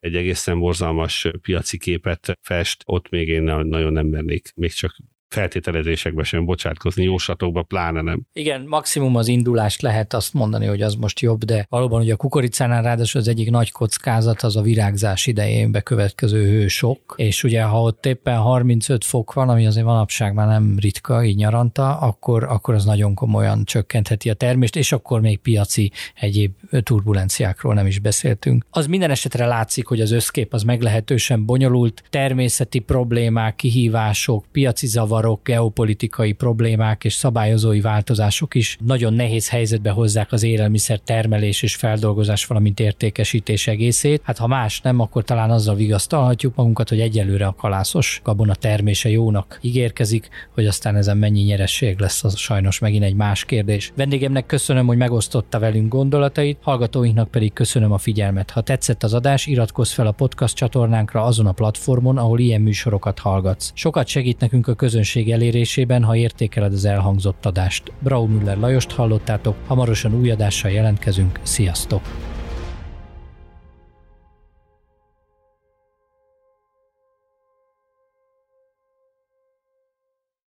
egy 0.00 0.14
egészen 0.14 0.58
borzalmas 0.58 1.28
piaci 1.40 1.78
képet 1.78 2.38
fest, 2.40 2.82
ott 2.86 3.08
még 3.08 3.28
én 3.28 3.42
nagyon 3.42 3.92
nem 3.92 4.06
mernék 4.06 4.52
még 4.54 4.72
csak 4.72 4.96
feltételezésekbe 5.28 6.22
sem 6.22 6.44
bocsátkozni, 6.44 7.02
jóslatokba 7.02 7.62
pláne 7.62 8.00
nem. 8.00 8.22
Igen, 8.32 8.64
maximum 8.66 9.16
az 9.16 9.28
indulást 9.28 9.82
lehet 9.82 10.14
azt 10.14 10.34
mondani, 10.34 10.66
hogy 10.66 10.82
az 10.82 10.94
most 10.94 11.20
jobb, 11.20 11.44
de 11.44 11.66
valóban 11.68 12.00
ugye 12.00 12.12
a 12.12 12.16
kukoricánál 12.16 12.82
ráadásul 12.82 13.20
az 13.20 13.28
egyik 13.28 13.50
nagy 13.50 13.70
kockázat 13.70 14.42
az 14.42 14.56
a 14.56 14.62
virágzás 14.62 15.26
idején 15.26 15.70
bekövetkező 15.70 16.48
hősok, 16.48 17.14
és 17.16 17.44
ugye 17.44 17.62
ha 17.62 17.82
ott 17.82 18.06
éppen 18.06 18.36
35 18.36 19.04
fok 19.04 19.32
van, 19.32 19.48
ami 19.48 19.66
azért 19.66 19.86
manapság 19.86 20.34
már 20.34 20.46
nem 20.46 20.76
ritka, 20.80 21.24
így 21.24 21.36
nyaranta, 21.36 21.98
akkor, 21.98 22.44
akkor 22.44 22.74
az 22.74 22.84
nagyon 22.84 23.14
komolyan 23.14 23.64
csökkentheti 23.64 24.30
a 24.30 24.34
termést, 24.34 24.76
és 24.76 24.92
akkor 24.92 25.20
még 25.20 25.38
piaci 25.38 25.92
egyéb 26.14 26.52
turbulenciákról 26.82 27.74
nem 27.74 27.86
is 27.86 27.98
beszéltünk. 27.98 28.66
Az 28.70 28.86
minden 28.86 29.10
esetre 29.10 29.46
látszik, 29.46 29.86
hogy 29.86 30.00
az 30.00 30.10
összkép 30.10 30.52
az 30.52 30.62
meglehetősen 30.62 31.44
bonyolult, 31.44 32.02
természeti 32.10 32.78
problémák, 32.78 33.56
kihívások, 33.56 34.44
piaci 34.52 34.86
zavar, 34.86 35.17
zavarok, 35.18 35.44
geopolitikai 35.44 36.32
problémák 36.32 37.04
és 37.04 37.12
szabályozói 37.12 37.80
változások 37.80 38.54
is 38.54 38.78
nagyon 38.86 39.12
nehéz 39.12 39.48
helyzetbe 39.48 39.90
hozzák 39.90 40.32
az 40.32 40.42
élelmiszer 40.42 40.98
termelés 40.98 41.62
és 41.62 41.74
feldolgozás, 41.74 42.46
valamint 42.46 42.80
értékesítés 42.80 43.66
egészét. 43.66 44.20
Hát 44.24 44.38
ha 44.38 44.46
más 44.46 44.80
nem, 44.80 45.00
akkor 45.00 45.24
talán 45.24 45.50
azzal 45.50 45.74
vigasztalhatjuk 45.74 46.54
magunkat, 46.54 46.88
hogy 46.88 47.00
egyelőre 47.00 47.46
a 47.46 47.54
kalászos 47.54 48.20
gabona 48.24 48.54
termése 48.54 49.08
jónak 49.08 49.58
ígérkezik, 49.60 50.28
hogy 50.54 50.66
aztán 50.66 50.96
ezen 50.96 51.16
mennyi 51.16 51.40
nyeresség 51.40 51.98
lesz, 51.98 52.24
az 52.24 52.36
sajnos 52.36 52.78
megint 52.78 53.04
egy 53.04 53.14
más 53.14 53.44
kérdés. 53.44 53.92
Vendégemnek 53.96 54.46
köszönöm, 54.46 54.86
hogy 54.86 54.96
megosztotta 54.96 55.58
velünk 55.58 55.92
gondolatait, 55.92 56.58
hallgatóinknak 56.62 57.30
pedig 57.30 57.52
köszönöm 57.52 57.92
a 57.92 57.98
figyelmet. 57.98 58.50
Ha 58.50 58.60
tetszett 58.60 59.02
az 59.02 59.14
adás, 59.14 59.46
iratkozz 59.46 59.92
fel 59.92 60.06
a 60.06 60.12
podcast 60.12 60.56
csatornánkra 60.56 61.22
azon 61.22 61.46
a 61.46 61.52
platformon, 61.52 62.18
ahol 62.18 62.38
ilyen 62.38 62.60
műsorokat 62.60 63.18
hallgatsz. 63.18 63.70
Sokat 63.74 64.06
segít 64.06 64.40
nekünk 64.40 64.68
a 64.68 64.74
közönség 65.08 65.32
elérésében, 65.32 66.04
ha 66.04 66.16
értékeled 66.16 66.72
az 66.72 66.84
elhangzott 66.84 67.46
adást. 67.46 67.92
Braumüller 68.02 68.56
Lajost 68.56 68.90
hallottátok, 68.90 69.56
hamarosan 69.66 70.14
új 70.14 70.30
adással 70.30 70.70
jelentkezünk. 70.70 71.40
Sziasztok! 71.42 72.02